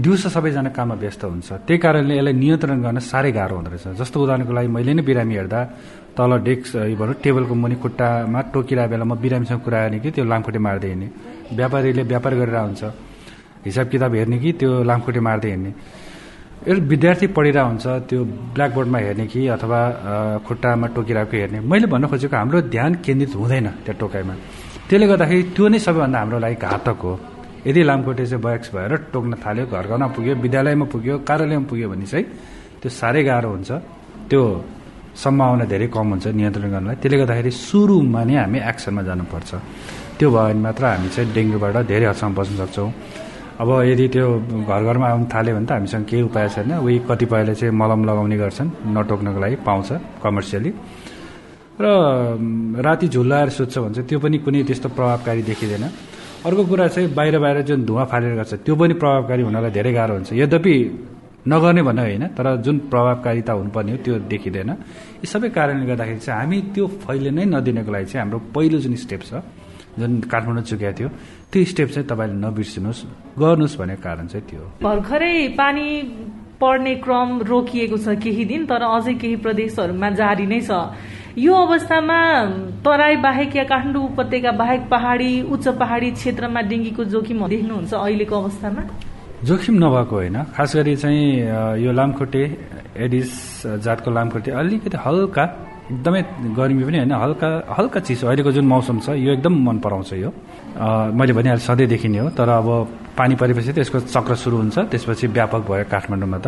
दिउँसो 0.00 0.28
सबैजना 0.32 0.70
काममा 0.72 0.94
व्यस्त 0.96 1.22
हुन्छ। 1.28 1.48
त्यही 1.68 1.78
कारणले 1.84 2.14
यसलाई 2.16 2.32
नियन्त्रण 2.32 2.78
गर्न 2.80 2.98
साह्रै 3.04 3.32
गाह्रो 3.36 3.54
हुँदो 3.60 3.70
रहेछ। 3.70 4.00
जस्तो 4.00 4.16
उदाहरणको 4.24 4.52
लागि 4.56 4.68
मैले 4.72 4.92
नै 4.96 5.02
बिरामी 5.04 5.34
हेर्दा 5.36 5.60
तल 6.16 6.32
डेस्क 6.40 6.96
भनौँ 6.96 7.14
टेबलको 7.20 7.54
मुनि 7.60 7.76
खुट्टामा 7.76 8.40
टोकिरहेको 8.54 8.90
बेला 8.90 9.04
म 9.04 9.12
बिरामीसँग 9.20 9.60
कुरा 9.60 9.78
गर्ने 9.84 9.98
कि 10.00 10.10
त्यो 10.16 10.24
लामखुट्टे 10.24 10.60
मार्दै 10.64 10.88
हिँड्ने। 10.88 11.08
व्यापारीले 11.58 12.02
व्यापार 12.08 12.32
गरेर 12.40 12.56
हुन्छ 12.56 12.82
हिसाब 13.68 13.86
किताब 13.92 14.14
हेर्ने 14.14 14.38
कि 14.40 14.50
त्यो 14.56 14.70
लामखुट्टे 14.88 15.20
मार्दै 15.20 15.50
हिँड्ने। 15.50 15.70
विद्यार्थी 16.60 17.26
पढिरहेको 17.32 17.68
हुन्छ 17.68 17.86
त्यो 18.08 18.20
ब्ल्याकबोर्डमा 18.52 18.98
हेर्ने 19.00 19.26
कि 19.32 19.40
अथवा 19.56 19.80
खुट्टामा 20.44 20.86
टोकिरहेको 20.92 21.36
हेर्ने। 21.40 21.58
मैले 21.64 21.86
भन्न 21.88 22.04
खोजेको 22.12 22.36
हाम्रो 22.36 22.58
ध्यान 22.68 22.92
केन्द्रित 23.00 23.32
हुँदैन 23.32 23.66
त्यो 23.84 23.94
टोकाइमा। 23.96 24.34
त्यसले 24.88 25.06
गर्दाखेरि 25.08 25.42
त्यो 25.56 25.64
नै 25.72 25.78
सबैभन्दा 25.80 26.18
हाम्रो 26.20 26.38
लागि 26.44 26.56
घातक 26.60 27.00
हो। 27.00 27.12
यदि 27.64 27.80
लामखुट्टे 27.80 28.24
चाहिँ 28.28 28.42
बयक्स 28.44 28.68
भएर 28.76 28.92
टोक्न 29.08 29.32
थाल्यो 29.40 29.64
घर 29.72 29.84
घरमा 29.88 30.06
पुग्यो 30.16 30.34
विद्यालयमा 30.44 30.86
पुग्यो 30.92 31.14
कार्यालयमा 31.28 31.64
पुग्यो 31.70 31.88
भने 31.92 32.06
चाहिँ 32.12 32.24
त्यो 32.80 32.88
साह्रै 32.92 33.22
गाह्रो 33.24 33.48
हुन्छ। 33.56 33.70
त्यो 34.28 34.42
सम्भावना 35.16 35.64
धेरै 35.64 35.88
कम 35.96 36.06
हुन्छ 36.12 36.26
नियन्त्रण 36.28 36.68
गर्नलाई। 36.76 36.96
त्यसले 37.00 37.16
गर्दाखेरि 37.24 37.50
सुरुमा 37.50 38.20
नै 38.28 38.34
हामी 38.36 38.58
एक्सनमा 38.70 39.02
जानुपर्छ। 39.08 39.50
त्यो 40.18 40.28
भयो 40.28 40.44
भने 40.52 40.60
मात्र 40.60 40.84
हामी 40.92 41.08
चाहिँ 41.08 41.32
डेङ्गुबाट 41.34 41.76
धेरै 41.88 42.06
हदसम्म 42.12 42.32
बच्न 42.36 42.52
सक्छौँ। 42.60 42.88
अब 43.60 43.68
यदि 43.92 44.06
त्यो 44.08 44.26
घर 44.64 44.80
घरमा 44.88 45.06
आउनु 45.12 45.26
थाल्यो 45.28 45.54
भने 45.56 45.66
त 45.68 45.72
हामीसँग 45.76 46.04
केही 46.08 46.22
उपाय 46.28 46.48
छैन। 46.48 46.72
उही 46.80 46.98
कतिपयले 47.08 47.54
चाहिँ 47.60 47.74
मलम 47.76 48.00
लगाउने 48.08 48.36
गर्छन् 48.40 48.70
नटोक्नको 48.96 49.40
लागि 49.44 49.56
पाउँछ 49.68 49.88
कमर्सियली 50.24 50.70
र 51.80 51.86
राति 52.80 53.06
झुल्लाएर 53.08 53.48
सुत्छ 53.52 53.76
भन्छ 53.84 53.98
त्यो 54.08 54.18
पनि 54.20 54.38
कुनै 54.44 54.62
त्यस्तो 54.64 54.88
प्रभावकारी 54.96 55.42
देखिँदैन। 55.50 55.84
अर्को 56.40 56.62
कुरा 56.72 56.86
चाहिँ 56.88 57.08
बाहिर 57.12 57.36
बाहिर 57.38 57.58
जुन 57.68 57.84
धुवा 57.84 58.04
फालेर 58.08 58.32
गर्छ 58.40 58.52
त्यो 58.64 58.74
पनि 58.80 58.94
प्रभावकारी 58.96 59.42
हुनलाई 59.44 59.70
धेरै 59.76 59.92
गाह्रो 59.92 60.14
हुन्छ। 60.16 60.32
यद्यपि 60.40 60.74
नगर्ने 61.48 61.82
भन्ने 61.88 62.02
होइन 62.02 62.24
तर 62.36 62.46
जुन 62.64 62.76
प्रभावकारिता 62.92 63.52
हुनुपर्ने 63.52 63.92
हो 63.92 63.98
त्यो 64.04 64.14
देखिँदैन। 64.32 64.70
यी 65.20 65.26
सबै 65.32 65.48
कारणले 65.56 65.84
गर्दाखेरि 65.84 66.20
चाहिँ 66.20 66.40
हामी 66.40 66.58
त्यो 66.72 66.84
फैलिनै 67.04 67.44
नदिनको 67.44 67.90
लागि 67.92 68.06
चाहिँ 68.08 68.22
हाम्रो 68.24 68.38
पहिलो 68.56 68.78
जुन 68.84 68.94
स्टेप 69.04 69.22
छ 69.28 69.32
जुन 70.00 70.12
काठमाडौँ 70.32 70.64
चुकेको 70.64 70.96
थियो 70.98 71.08
त्यो 71.52 71.64
स्टेप 71.70 71.88
चाहिँ 71.94 72.06
तपाईँले 72.08 72.36
नबिर्सिनुहोस्। 72.40 73.00
गर्नुहोस् 73.38 73.78
भनेको 73.80 74.02
कारण 74.02 74.26
चाहिँ 74.32 74.44
त्यो 74.48 74.62
भर्खरै 74.82 75.36
पानी 75.60 75.86
पर्ने 76.60 76.94
क्रम 77.04 77.28
रोकिएको 77.50 77.96
छ 77.96 78.16
केही 78.20 78.44
दिन 78.44 78.66
तर 78.68 78.82
अझै 78.84 79.14
केही 79.16 79.36
प्रदेशहरूमा 79.44 80.08
जारी 80.20 80.46
नै 80.46 80.60
छ। 80.60 80.72
यो 81.38 81.54
अवस्थामा 81.56 82.18
तराई 82.84 83.16
बाहेक 83.24 83.56
या 83.56 83.64
काठमाडौँ 83.64 84.04
उपत्यका 84.12 84.50
बाहेक 84.60 84.82
पहाडी 84.90 85.30
उच्च 85.48 85.66
पहाडी 85.80 86.10
क्षेत्रमा 86.20 86.60
डेङ्गीको 86.68 87.04
जोखिम 87.14 87.46
देख्नुहुन्छ 87.48 87.92
अहिलेको 87.94 88.34
अवस्थामा? 88.36 88.82
जोखिम 89.40 89.74
नभएको 89.80 90.14
होइन। 90.16 90.36
खास 90.52 90.76
गरी 90.76 90.94
चाहिँ 91.00 91.24
यो 91.80 91.90
लामखुट्टे 91.92 92.42
एडिस 93.04 93.30
जातको 93.80 94.10
लामखुट्टे 94.10 94.50
अलिकति 94.52 94.98
हल्का 95.00 95.44
एकदमै 95.90 96.22
गर्मी 96.54 96.82
पनि 96.86 96.98
होइन 97.02 97.12
हल्का 97.12 97.48
हल्का 97.78 98.00
चिसो। 98.06 98.24
अहिलेको 98.30 98.50
जुन 98.54 98.66
मौसम 98.70 98.96
छ 99.02 99.18
यो 99.18 99.30
एकदम 99.36 99.54
मन 99.66 99.76
पराउँछ 99.82 100.10
यो। 100.22 100.30
मैले 101.18 101.32
भनिहालेँ 101.34 101.64
सधैँदेखि 101.66 102.08
नै 102.08 102.18
हो 102.22 102.28
तर 102.30 102.48
अब 102.62 102.68
पानी 103.18 103.34
परेपछि 103.34 103.72
त 103.74 103.78
यसको 103.82 103.98
चक्र 104.06 104.34
सुरु 104.38 104.56
हुन्छ 104.62 104.76
त्यसपछि 104.86 105.26
व्यापक 105.34 105.62
भयो 105.66 105.84
काठमाडौँमा 105.90 106.38
त। 106.38 106.46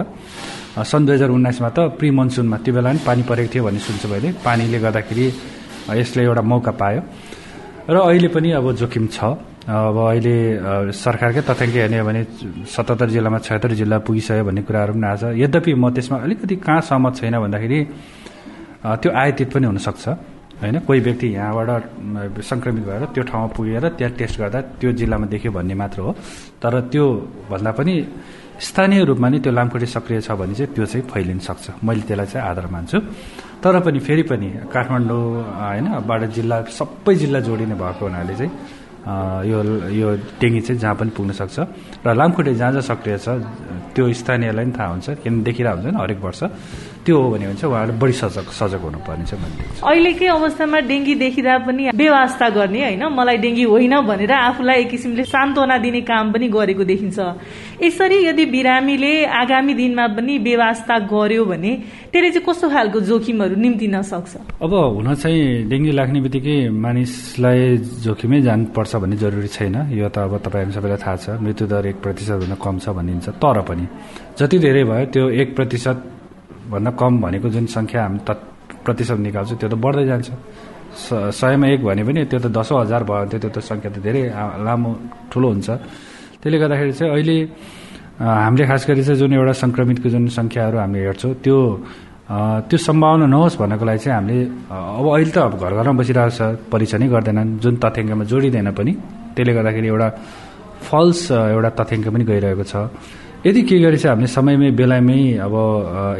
सन् 0.78 1.06
दुई 1.06 1.14
हजार 1.18 1.30
उन्नाइसमा 1.34 1.68
त 1.74 1.78
प्रि 1.98 2.08
मनसुनमा 2.14 2.56
त्यो 2.62 2.72
बेला 2.74 2.88
पनि 2.94 3.00
पानी 3.02 3.22
परेको 3.26 3.50
थियो 3.50 3.62
भन्ने 3.66 3.80
सुन्छु 3.82 4.06
मैले। 4.08 4.28
पानीले 4.46 4.78
गर्दाखेरि 4.78 5.26
यसले 5.90 6.22
एउटा 6.22 6.42
मौका 6.46 6.72
पायो। 6.78 7.00
र 7.90 7.96
अहिले 7.98 8.28
पनि 8.30 8.48
अब 8.62 8.66
जोखिम 8.78 9.06
छ। 9.10 9.18
अब 9.62 9.96
अहिले 9.98 10.34
सरकारकै 10.94 11.42
तथ्याङ्क 11.46 11.74
हेर्ने 11.74 11.98
हो 11.98 12.06
भने 12.06 12.22
सतहत्तर 12.66 13.08
जिल्लामा 13.14 13.38
छत्तर 13.46 13.70
जिल्ला 13.78 13.98
पुगिसक्यो 14.06 14.44
भन्ने 14.46 14.62
कुराहरू 14.66 14.92
पनि 14.94 15.06
आएको 15.06 15.18
छ। 15.18 15.34
यद्यपि 15.38 15.72
म 15.74 15.90
त्यसमा 15.94 16.16
अलिकति 16.26 16.54
कहाँ 16.62 16.80
सहमत 16.82 17.12
छैन 17.18 17.34
भन्दाखेरि 17.42 17.78
त्यो 18.82 19.10
आयातित 19.12 19.48
पनि 19.54 19.66
हुनसक्छ 19.66 20.04
होइन? 20.62 20.78
कोही 20.86 21.00
व्यक्ति 21.06 21.26
यहाँबाट 21.34 22.42
सङ्क्रमित 22.50 22.84
भएर 22.86 23.02
त्यो 23.14 23.22
ठाउँमा 23.30 23.48
पुगेर 23.56 23.84
त्यहाँ 23.98 24.12
टेस्ट 24.18 24.36
गर्दा 24.40 24.60
त्यो 24.78 24.90
जिल्लामा 25.00 25.26
देख्यो 25.34 25.50
भन्ने 25.52 25.74
मात्र 25.74 26.00
हो। 26.02 26.10
तर 26.62 26.72
त्यो 26.92 27.04
भन्दा 27.50 27.70
पनि 27.78 27.94
स्थानीय 28.62 29.00
रूपमा 29.10 29.28
नै 29.28 29.38
त्यो 29.42 29.52
लामखुट्टे 29.58 29.86
सक्रिय 29.96 30.20
छ 30.22 30.30
भने 30.38 30.54
चाहिँ 30.54 30.70
त्यो 30.74 30.84
चाहिँ 30.86 31.04
फैलिन 31.10 31.38
सक्छ 31.42 31.82
मैले 31.82 32.02
त्यसलाई 32.06 32.26
चाहिँ 32.30 32.46
आधार 32.46 32.66
मान्छु। 32.74 32.98
तर 33.62 33.74
पनि 33.86 33.98
फेरि 34.06 34.22
पनि 34.30 34.48
काठमाडौँ 34.70 35.22
होइन 35.62 35.86
बाट 36.06 36.22
जिल्ला 36.36 36.56
सबै 36.78 37.14
जिल्ला 37.22 37.40
जोडिने 37.46 37.74
भएको 37.74 38.02
हुनाले 38.06 38.34
चाहिँ 38.38 38.52
यो 39.50 39.58
यो 39.98 40.08
डेङ्गी 40.38 40.60
चाहिँ 40.62 40.78
जहाँ 40.78 40.94
पनि 40.94 41.10
पुग्न 41.10 41.32
सक्छ 41.34 41.58
र 42.06 42.08
लामखुट्टे 42.14 42.54
जहाँ 42.54 42.72
जहाँ 42.72 42.86
सक्रिय 42.90 43.18
छ 43.18 43.28
त्यो 43.94 44.04
स्थानीयलाई 44.14 44.64
पनि 44.64 44.74
थाहा 44.78 44.88
हुन्छ। 44.94 45.06
किन 45.22 45.42
देखिरहेको 45.42 45.82
हुन्छ 45.82 45.96
हरेक 46.02 46.20
वर्ष। 46.22 46.42
त्यो 47.04 47.16
हो 47.18 47.30
भने 47.30 47.54
चाहिँ 47.54 47.72
उहाँहरू 47.72 47.92
बढी 47.98 48.12
सजग 48.14 48.46
सजग 48.54 48.82
हुनुपर्ने 48.86 49.24
चाहिँ 49.26 49.42
मैले 49.42 49.64
अहिलेकै 49.82 50.26
अवस्थामा 50.38 50.78
डेङ्गी 50.90 51.14
देखिँदा 51.18 51.58
पनि 51.66 51.82
व्यवस्था 51.98 52.48
गर्ने 52.56 52.80
होइन 52.82 53.04
मलाई 53.18 53.36
डेङ्गी 53.44 53.64
होइन 53.72 53.94
भनेर 54.06 54.32
आफूलाई 54.32 54.80
एक 54.82 54.90
किसिमले 54.90 55.24
सान्त्वना 55.26 55.76
दिने 55.82 56.00
काम 56.06 56.32
पनि 56.32 56.46
गरेको 56.48 56.84
देखिन्छ। 56.84 57.18
यसरी 57.82 58.18
यदि 58.26 58.44
बिरामीले 58.54 59.12
आगामी 59.42 59.74
दिनमा 59.74 60.06
पनि 60.16 60.38
व्यवस्था 60.46 60.98
गर्यो 61.10 61.44
भने 61.44 61.72
त्यसले 62.12 62.30
चाहिँ 62.30 62.46
कस्तो 62.46 62.66
खालको 62.70 62.98
जोखिमहरू 63.10 63.54
निम्तिन 63.58 63.96
सक्छ 64.02 64.62
अब 64.62 64.72
हुन 64.96 65.14
चाहिँ 65.18 65.66
डेङ्गी 65.70 65.92
लाग्ने 65.98 66.20
बित्तिकै 66.22 66.56
मानिसलाई 66.70 67.60
जोखिमै 68.06 68.40
जानुपर्छ 68.46 68.92
भन्ने 69.02 69.16
जरुरी 69.18 69.50
छैन। 69.56 69.76
यो 69.90 70.08
त 70.08 70.18
अब 70.22 70.38
तपाईँहरू 70.38 70.72
सबैलाई 70.78 70.98
थाहा 71.02 71.16
छ 71.18 71.26
मृत्युदर 71.42 71.86
एक 71.90 71.96
प्रतिशतभन्दा 71.98 72.56
कम 72.62 72.76
छ 72.78 72.86
भनिन्छ 72.94 73.26
तर 73.42 73.58
पनि 73.66 73.84
जति 74.38 74.56
धेरै 74.64 74.84
भयो 74.86 75.06
त्यो 75.10 75.24
एक 75.42 75.48
प्रतिशत 75.58 76.21
भन्दा 76.72 76.90
कम 77.00 77.12
भनेको 77.24 77.48
जुन 77.54 77.66
सङ्ख्या 77.76 78.00
हामी 78.02 78.18
त 78.26 78.30
प्रतिशत 78.84 79.18
निकाल्छौँ 79.26 79.58
त्यो 79.60 79.68
त 79.68 79.76
बढ्दै 79.84 80.04
जान्छ। 80.10 80.28
सयमा 81.40 81.66
एक 81.72 81.80
भने 81.88 82.02
पनि 82.04 82.20
त्यो 82.30 82.38
त 82.44 82.46
दसौँ 82.52 82.78
हजार 82.84 83.02
भयो 83.08 83.24
भने 83.24 83.38
त्यो 83.40 83.50
त 83.52 83.58
सङ्ख्या 83.60 83.90
त 83.94 83.98
धेरै 84.06 84.22
लामो 84.66 84.90
ठुलो 85.30 85.48
हुन्छ। 85.52 85.68
त्यसले 86.40 86.58
गर्दाखेरि 86.62 86.92
चाहिँ 86.98 87.12
अहिले 87.12 87.36
हामीले 88.20 88.64
खास 88.70 88.82
गरी 88.88 89.02
चाहिँ 89.06 89.18
जुन 89.20 89.32
एउटा 89.32 89.54
सङ्क्रमितको 89.62 90.08
जुन 90.14 90.24
सङ्ख्याहरू 90.38 90.76
हामीले 90.84 91.04
हेर्छौँ 91.06 91.32
त्यो 91.44 91.58
त्यो 92.68 92.78
सम्भावना 92.88 93.26
नहोस् 93.28 93.56
भन्नको 93.60 93.84
लागि 93.88 94.00
चाहिँ 94.04 94.16
हामीले 94.18 94.38
अब 94.72 95.06
अहिले 95.16 95.32
त 95.32 95.38
अब 95.48 95.54
घर 95.60 95.72
घरमा 95.80 95.94
बसिरहेको 96.00 96.32
छ 96.38 96.40
परीक्षणै 96.72 97.06
गर्दैनन् 97.14 97.50
जुन 97.62 97.74
तथ्याङ्कमा 97.82 98.24
जोडिँदैन 98.30 98.68
पनि 98.78 98.92
त्यसले 99.36 99.52
गर्दाखेरि 99.58 99.88
एउटा 99.92 100.08
फल्स 100.88 101.20
एउटा 101.56 101.70
तथ्याङ्क 101.78 102.06
पनि 102.14 102.24
गइरहेको 102.30 102.64
छ। 102.72 102.74
यदि 103.42 103.62
के 103.66 103.78
गरे 103.82 103.96
चाहिँ 103.98 104.14
हामीले 104.14 104.30
समयमै 104.30 104.70
बेलामै 104.78 105.42
अब 105.42 105.54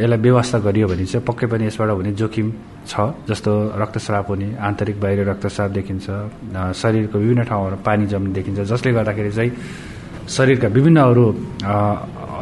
यसलाई 0.03 0.19
व्यवस्था 0.27 0.59
गरियो 0.67 0.87
भने 0.91 1.05
चाहिँ 1.07 1.23
पक्कै 1.23 1.47
पनि 1.47 1.65
यसबाट 1.71 1.91
हुने 1.95 2.13
जोखिम 2.19 2.47
छ 2.91 2.95
जस्तो 3.31 3.53
रक्तस्राव 3.79 4.25
हुने 4.29 4.49
आन्तरिक 4.59 4.97
बाहिर 4.99 5.19
रक्तस्राव 5.31 5.69
देखिन्छ 5.79 6.07
शरीरको 6.83 7.17
विभिन्न 7.23 7.43
ठाउँहरू 7.47 7.77
पानी 7.87 8.07
जम्ने 8.11 8.33
देखिन्छ 8.35 8.59
जसले 8.67 8.91
गर्दाखेरि 8.99 9.31
चाहिँ 9.39 9.51
शरीरका 10.37 10.69
विभिन्न 10.75 10.99
अरू 10.99 11.25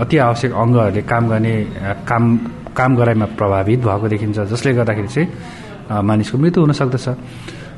अति 0.00 0.16
आवश्यक 0.16 0.52
अङ्गहरूले 0.64 1.02
काम 1.12 1.28
गर्ने 1.28 1.54
काम 2.08 2.24
काम 2.72 2.90
गराइमा 2.96 3.26
प्रभावित 3.36 3.80
भएको 3.84 4.06
देखिन्छ 4.08 4.38
जसले 4.48 4.72
गर्दाखेरि 4.80 5.08
चाहिँ 5.08 5.28
मानिसको 6.08 6.38
मृत्यु 6.38 6.60
हुन 6.64 6.72
सक्दछ। 6.80 7.06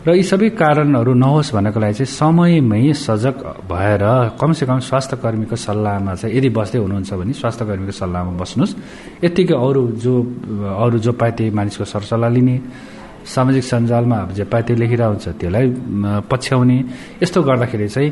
र 0.03 0.19
यी 0.19 0.23
सबै 0.27 0.49
कारणहरू 0.59 1.13
नहोस् 1.15 1.55
भन्नको 1.55 1.79
लागि 1.79 1.95
चाहिँ 2.03 2.11
समयमै 2.11 2.93
सजग 3.07 3.37
भएर 3.71 4.03
कमसेकम 4.35 4.79
स्वास्थ्य 4.91 5.17
कर्मीको 5.23 5.57
सल्लाहमा 5.57 6.13
चाहिँ 6.19 6.35
यदि 6.37 6.51
बस्दै 6.59 6.79
हुनुहुन्छ 6.83 7.11
भने 7.23 7.33
स्वास्थ्य 7.39 7.65
कर्मीको 7.71 7.95
सल्लाहमा 8.03 8.33
बस्नुहोस्। 8.43 8.73
यत्तिकै 9.23 9.55
अरू 9.55 9.83
जो 10.03 10.15
अरू 10.85 10.99
जो 11.07 11.13
त्यही 11.15 11.51
मानिसको 11.55 11.85
सरसल्लाह 11.87 12.31
लिने 12.35 12.57
सामाजिक 13.23 13.63
सञ्जालमा 13.63 14.19
जे 14.35 14.45
पाए 14.51 14.63
त्यही 14.67 14.79
लेखिरहेको 14.83 15.13
हुन्छ 15.15 15.27
त्यसलाई 15.39 15.67
पछ्याउने 16.31 16.79
यस्तो 17.23 17.39
गर्दाखेरि 17.47 17.87
चाहिँ 17.95 18.11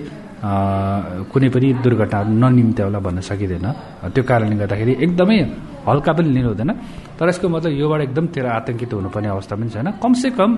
कुनै 1.26 1.48
पनि 1.50 1.68
दुर्घटनाहरू 1.83 2.31
ननिम्त्याउला 2.38 2.98
भन्न 3.03 3.18
सकिँदैन। 3.26 3.66
त्यो 4.14 4.22
कारणले 4.31 4.57
गर्दाखेरि 4.62 4.92
एकदमै 5.05 5.38
हल्का 5.90 6.12
पनि 6.16 6.29
लिनु 6.38 6.48
हुँदैन। 6.55 6.70
तर 7.18 7.26
यसको 7.35 7.46
मतलब 7.50 7.72
योबाट 7.83 8.00
एकदम 8.07 8.24
तेह्र 8.31 8.46
आतंकित 8.46 8.90
हुनुपर्ने 8.94 9.29
अवस्था 9.35 9.55
पनि 9.59 9.68
छैन। 9.74 9.88
कमसेकम 9.98 10.50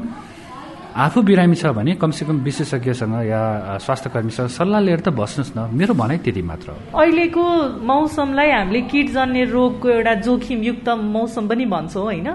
आफू 0.92 1.22
बिरामी 1.24 1.57
छ 1.57 1.66
भने 1.72 1.94
कमसेकम 1.96 2.37
विशेषज्ञसँग 2.44 3.14
या 3.24 3.78
स्वास्थ्य 3.81 4.11
कर्मीसँग 4.12 4.48
सल्लाह 4.52 4.81
लिएर 4.81 5.00
त 5.00 5.09
बस्नुहोस् 5.09 5.57
न। 5.57 5.72
मेरो 5.72 5.94
भनाइ 5.96 6.18
त्यति 6.20 6.42
मात्र 6.44 6.68
हो। 6.68 7.00
अहिलेको 7.00 7.44
मौसमलाई 7.81 8.50
हामीले 8.52 8.81
किटजन्य 8.92 9.44
रोगको 9.48 9.88
एउटा 9.88 10.14
जोखिमयुक्त 10.20 10.88
मौसम 11.16 11.48
पनि 11.48 11.64
भन्छौँ 11.64 12.05
होइन? 12.05 12.28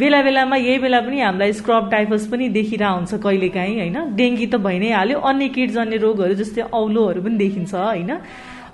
बेला 0.00 0.22
बेलामा 0.22 0.56
यही 0.56 0.78
बेला 0.80 1.00
पनि 1.04 1.20
हामीलाई 1.20 1.52
स्क्रब 1.60 1.90
टाइफस 1.90 2.26
पनि 2.32 2.48
देखिरह 2.48 2.88
हुन्छ 2.88 3.20
कहिलेकाहीँ 3.20 3.76
होइन? 3.76 4.16
डेङ्गी 4.16 4.46
त 4.46 4.56
भइ 4.56 4.78
नै 4.80 4.90
हाल्यो। 4.96 5.18
अन्य 5.20 5.48
किटजन्य 5.52 5.96
रोगहरू 6.00 6.34
जस्तै 6.40 6.72
औलोहरू 6.72 7.20
पनि 7.20 7.36
देखिन्छ 7.36 7.74
होइन? 7.74 8.10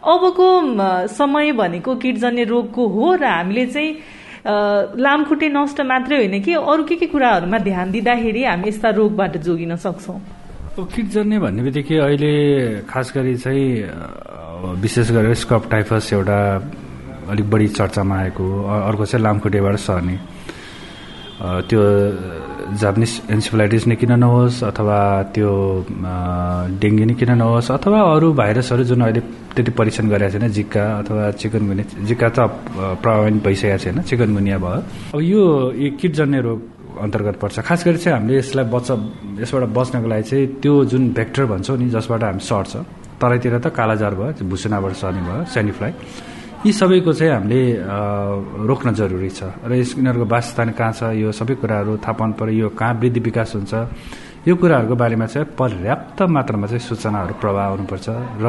अबको 0.07 0.49
समय 1.11 1.53
भनेको 1.53 1.95
किटजन्य 1.99 2.45
रोगको 2.47 2.83
हो 2.95 3.15
र 3.19 3.25
हामीले 3.27 3.67
चाहिँ 3.75 3.91
लामखुट्टे 4.47 5.49
नष्ट 5.49 5.81
मात्रै 5.81 6.17
होइन 6.17 6.41
कि 6.43 6.53
अरू 6.55 6.83
के 6.87 6.97
के 6.97 7.07
कुराहरूमा 7.07 7.59
ध्यान 7.59 7.91
दिँदाखेरि 7.91 8.45
हामी 8.45 8.69
यस्ता 8.69 8.89
रोगबाट 8.99 9.37
जोगिन 9.43 9.77
सक्छौँ? 9.77 10.19
किट 10.77 11.07
जन्ने 11.11 11.39
भन्ने 11.39 11.63
बित्तिकै 11.63 11.97
अहिले 11.99 12.33
खास 12.87 13.13
गरी 13.17 13.35
चाहिँ 13.43 13.67
विशेष 14.83 15.11
गरेर 15.11 15.35
स्कप 15.35 15.63
टाइफस 15.71 16.13
एउटा 16.13 16.39
अलिक 17.31 17.47
बढी 17.51 17.69
चर्चामा 17.75 18.17
आएको 18.17 18.45
अर्को 18.65 19.05
चाहिँ 19.05 19.23
लामखुट्टेबाट 19.25 19.77
सर्ने 19.83 20.17
त्यो 21.37 21.81
जापानिज 22.81 23.13
एन्सिफलाइटिस 23.31 23.87
नै 23.87 23.97
किन 23.97 24.13
नहोस् 24.17 24.63
अथवा 24.65 24.99
त्यो 25.35 25.51
डेङ्गी 26.81 27.05
नै 27.05 27.15
किन 27.15 27.31
नहोस् 27.37 27.71
अथवा 27.77 28.01
अरू 28.15 28.33
भाइरसहरू 28.33 28.85
जुन 28.91 29.01
अहिले 29.05 29.21
त्यति 29.55 29.71
परीक्षण 29.79 30.09
गरेका 30.09 30.31
छैन 30.33 30.49
जिक्का 30.59 30.85
अथवा 31.01 31.31
चिकनगुनिया 31.41 32.05
जिक्का 32.09 32.29
त 32.29 32.39
प्रभावित 33.05 33.37
भइसकेको 33.45 33.79
छैन 33.85 34.01
चिकनगुनिया 34.09 34.59
भयो। 34.59 34.81
अब 35.13 35.21
यो 35.23 35.43
किटजन्य 36.01 36.41
रोग 36.41 36.61
अन्तर्गत 37.05 37.37
पर्छ। 37.43 37.61
खास 37.69 37.85
गरी 37.87 37.99
चाहिँ 38.01 38.19
हामीले 38.19 38.39
यसलाई 38.39 38.65
बच 38.73 38.89
यसबाट 39.45 39.63
बच्नको 39.77 40.09
लागि 40.09 40.25
चाहिँ 40.31 40.47
त्यो 40.63 40.73
जुन 40.91 41.03
भेक्टर 41.13 41.45
भन्छौँ 41.53 41.77
नि 41.79 41.89
जसबाट 41.93 42.23
हामी 42.25 42.41
सर्छ 42.41 42.73
तराईतिर 43.21 43.59
त 43.61 43.67
कालाजार 43.77 44.15
भयो 44.17 44.49
भुसुनाबाट 44.49 44.93
सर्ने 45.03 45.21
भयो 45.29 45.45
सेनिफ्लाई 45.53 45.93
यी 46.67 46.73
सबैको 46.75 47.13
चाहिँ 47.15 47.33
हामीले 47.33 47.63
रोक्न 48.67 48.91
जरुरी 48.99 49.31
छ। 49.31 49.55
र 49.63 49.73
यस 49.79 49.95
यिनीहरूको 50.03 50.27
वासस्थान 50.27 50.75
कहाँ 50.75 50.93
छ 50.99 51.03
यो 51.15 51.31
सबै 51.31 51.55
कुराहरू 51.63 52.03
थाहा 52.03 52.13
पाउनु 52.19 52.35
पऱ्यो 52.35 52.67
यो 52.67 52.69
कहाँ 52.75 52.95
वृद्धि 52.99 53.21
विकास 53.23 53.55
हुन्छ 53.55 53.75
यो 54.51 54.55
कुराहरूको 54.59 54.95
बारेमा 54.99 55.27
चाहिँ 55.31 55.47
पर्याप्त 55.55 56.19
मात्रामा 56.27 56.67
चाहिँ 56.67 56.83
सूचनाहरू 56.83 57.35
प्रभाव 57.39 57.71
हुनुपर्छ। 57.71 58.07
र 58.43 58.47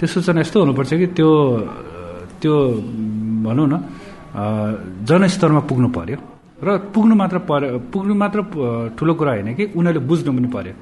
त्यो 0.00 0.06
सूचना 0.08 0.40
यस्तो 0.40 0.56
हुनुपर्छ 0.64 0.90
कि 0.96 1.06
त्यो 1.12 1.30
त्यो 2.40 2.54
भनौँ 3.44 3.68
न 3.68 3.74
जनस्तरमा 5.04 5.60
पुग्नु 5.68 5.88
पर्यो। 5.92 6.18
र 6.64 6.68
पुग्नु 6.96 7.14
मात्र 7.14 7.38
पर्यो 7.44 7.92
पुग्नु 7.92 8.14
मात्र 8.16 8.38
ठुलो 8.96 9.12
कुरा 9.20 9.32
होइन 9.36 9.52
कि 9.52 9.64
उनीहरूले 9.76 10.00
बुझ्नु 10.08 10.32
पनि 10.32 10.48
पर्यो। 10.48 10.74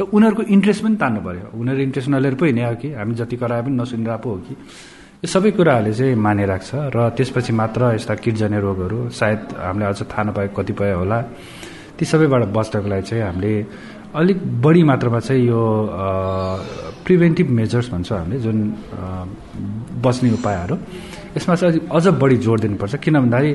र 0.00 0.02
उनीहरूको 0.08 0.42
इन्ट्रेस्ट 0.56 0.80
पनि 0.84 0.96
तान्नु 0.96 1.20
पर्यो। 1.20 1.44
उनीहरू 1.52 1.80
इन्ट्रेस्ट 1.84 2.08
नलिएर 2.08 2.34
पो 2.40 2.44
हिँड्ने 2.48 2.64
हो 2.64 2.74
कि 2.80 2.88
हामी 2.96 3.14
जति 3.20 3.36
कराए 3.36 3.60
पनि 3.68 3.76
नसुनिरहेको 3.76 4.28
हो 4.30 4.40
कि। 4.48 4.56
यो 5.18 5.26
सबै 5.26 5.50
कुराहरूले 5.50 5.92
चाहिँ 5.98 6.14
मानिराख्छ 6.14 6.94
र 6.94 7.10
त्यसपछि 7.18 7.50
मात्र 7.50 7.98
यस्ता 7.98 8.14
किटजन्य 8.22 8.58
रोगहरू 8.62 8.98
सायद 9.10 9.40
हामीले 9.66 9.86
अझ 9.90 10.00
थाहा 10.06 10.22
नपाएको 10.30 10.54
कतिपय 10.54 10.92
होला। 10.94 11.18
ती 11.98 12.04
सबैबाट 12.06 12.42
बच्नको 12.54 12.86
लागि 12.86 13.02
चाहिँ 13.02 13.22
हामीले 13.26 13.52
अलिक 14.14 14.38
बढी 14.62 14.82
मात्रामा 14.86 15.18
चाहिँ 15.18 15.42
यो 15.42 15.62
प्रिभेन्टिभ 17.02 17.48
मेजर्स 17.50 17.86
भन्छौँ 17.90 18.18
हामीले 18.18 18.38
जुन 18.46 18.58
बच्ने 20.06 20.30
उपायहरू। 20.38 20.76
यसमा 21.34 21.54
चाहिँ 21.66 21.80
अझ 21.90 22.06
बढी 22.22 22.36
जोड 22.38 22.58
दिनुपर्छ। 22.62 22.94
किन 23.02 23.14
भन्दाखेरि 23.18 23.50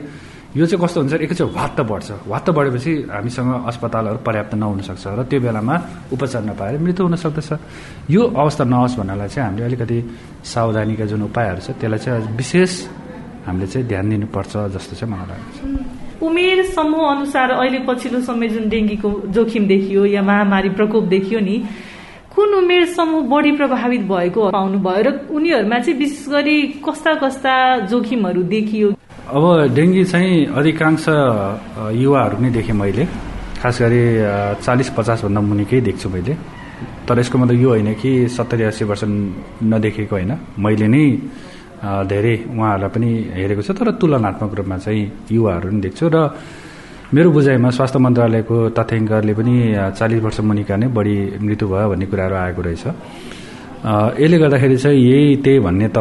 यो 0.54 0.66
चाहिँ 0.66 0.86
कस्तो 0.86 1.00
हुन्छ 1.02 1.14
एकैचोटि 1.26 1.54
वात्त 1.54 1.80
बढ्छ। 1.82 2.30
वात्त 2.30 2.50
बढेपछि 2.54 2.94
हामीसँग 3.10 3.50
अस्पतालहरू 3.68 4.20
पर्याप्त 4.22 4.54
नहुन 4.54 4.82
सक्छ 4.86 5.06
र 5.18 5.24
त्यो 5.26 5.40
बेलामा 5.42 5.76
उपचार 6.14 6.44
नपाएर 6.46 6.78
मृत्यु 6.78 7.06
हुन 7.06 7.16
सक्दछ 7.18 7.50
यो 8.10 8.22
अवस्था 8.22 8.64
नहोस् 8.64 8.98
भन्नलाई 9.00 9.28
चाहिँ 9.34 9.50
हामीले 9.50 9.66
अलिकति 9.66 9.98
सावधानीका 10.46 11.06
जुन 11.10 11.22
उपायहरू 11.26 11.62
छ 11.66 11.70
त्यसलाई 11.74 12.00
चाहिँ 12.00 12.38
विशेष 12.38 12.72
हामीले 13.46 13.68
चाहिँ 13.68 13.88
ध्यान 13.88 14.10
दिनुपर्छ 14.10 14.54
जस्तो 14.78 14.94
चाहिँ 14.96 15.10
मलाई 15.10 15.28
लाग्छ 15.28 16.22
उमेर 16.22 16.64
समूह 16.70 17.04
अनुसार 17.10 17.52
अहिले 17.52 17.80
पछिल्लो 17.90 18.22
समय 18.22 18.48
जुन 18.50 18.70
डेङ्गीको 18.70 19.10
जोखिम 19.34 19.68
देखियो 19.68 20.06
या 20.06 20.22
महामारी 20.22 20.70
प्रकोप 20.70 21.04
देखियो 21.10 21.40
नि 21.40 21.58
कुन 22.36 22.54
उमेर 22.56 22.86
समूह 22.94 23.22
बढी 23.28 23.52
प्रभावित 23.58 24.02
भएको 24.06 24.50
पाउनुभयो 24.52 25.02
र 25.02 25.10
उनीहरूमा 25.34 25.80
चाहिँ 25.80 26.00
विशेष 26.00 26.28
गरी 26.30 26.58
कस्ता 26.86 27.14
कस्ता 27.16 27.54
जोखिमहरू 27.90 28.44
देखियो? 28.54 28.94
अब 29.24 29.72
डेङ्गी 29.76 30.04
चाहिँ 30.12 30.52
अधिकांश 30.52 31.06
युवाहरू 31.96 32.38
नै 32.44 32.50
देखेँ 32.52 32.76
मैले। 32.76 33.04
खास 33.56 33.78
गरी 33.82 34.02
चालिस 34.60 34.90
पचासभन्दा 34.92 35.42
मुनिकै 35.42 35.80
देख्छु 35.88 36.08
मैले। 36.12 36.34
तर 37.08 37.20
यसको 37.20 37.38
मतलब 37.40 37.56
यो 37.64 37.70
होइन 37.70 37.90
कि 37.96 38.28
सत्तरी 38.28 38.64
अस्सी 38.68 38.84
वर्ष 38.84 39.04
नदेखेको 39.64 40.16
होइन। 40.16 40.32
मैले 40.60 40.88
नै 40.92 41.04
धेरै 42.12 42.36
उहाँहरूलाई 42.52 42.92
पनि 42.92 43.10
हेरेको 43.40 43.62
छु। 43.64 43.74
तर 43.80 43.96
तुलनात्मक 43.96 44.52
रूपमा 44.60 44.78
चाहिँ 44.84 45.04
युवाहरू 45.32 45.68
पनि 45.72 45.80
देख्छु। 45.88 46.06
र 46.12 46.18
मेरो 47.16 47.30
बुझाइमा 47.32 47.70
स्वास्थ्य 47.78 48.00
मन्त्रालयको 48.04 48.56
तथ्याङ्कले 48.76 49.34
पनि 49.40 49.56
चालिस 50.00 50.20
वर्ष 50.26 50.40
मुनिका 50.44 50.76
नै 50.76 50.88
बढी 50.92 51.16
मृत्यु 51.40 51.66
भयो 51.72 51.88
भन्ने 51.92 52.06
कुराहरू 52.12 52.36
आएको 52.44 52.62
रहेछ। 52.68 52.84
यसले 53.84 54.38
गर्दाखेरि 54.40 54.78
चाहिँ 54.80 55.00
यही 55.00 55.36
त्यही 55.44 55.60
भन्ने 55.60 55.88
त 55.92 55.98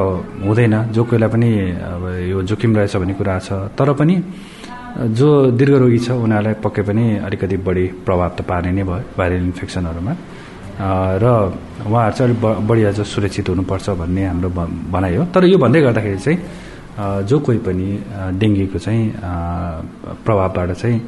हुँदैन। 0.46 0.74
जो 0.94 1.02
कोहीलाई 1.02 1.30
पनि 1.34 1.50
अब 1.82 2.04
यो 2.30 2.38
जोखिम 2.46 2.70
रहेछ 2.78 2.94
भन्ने 2.96 3.14
कुरा 3.18 3.38
छ। 3.42 3.74
तर 3.74 3.88
पनि 3.98 4.14
जो 5.18 5.28
दीर्घरोगी 5.58 5.98
छ 5.98 6.08
उनीहरूलाई 6.14 6.54
पक्कै 6.62 6.82
पनि 6.86 7.04
अलिकति 7.26 7.56
बढी 7.66 7.84
प्रभाव 8.06 8.30
त 8.38 8.40
पार्ने 8.46 8.70
नै 8.70 8.82
भयो 8.86 9.18
भाइरल 9.18 9.42
इन्फेक्सनहरूमा। 9.50 10.12
र 11.22 11.24
उहाँहरू 11.90 12.12
चाहिँ 12.16 12.30
अलिक 12.30 12.38
बढी 12.68 12.82
अझ 12.86 12.98
सुरक्षित 13.02 13.48
हुनुपर्छ 13.50 13.86
भन्ने 13.98 14.22
हाम्रो 14.30 14.50
भनाइ 14.94 15.14
हो। 15.16 15.24
तर 15.34 15.42
यो 15.50 15.58
भन्दै 15.58 15.80
गर्दाखेरि 15.82 16.18
चाहिँ 16.22 16.38
जो 17.26 17.36
कोही 17.40 17.58
पनि 17.66 17.88
डेङ्गीको 18.38 18.78
चाहिँ 18.78 19.04
प्रभावबाट 20.22 20.70
चाहिँ 20.78 20.98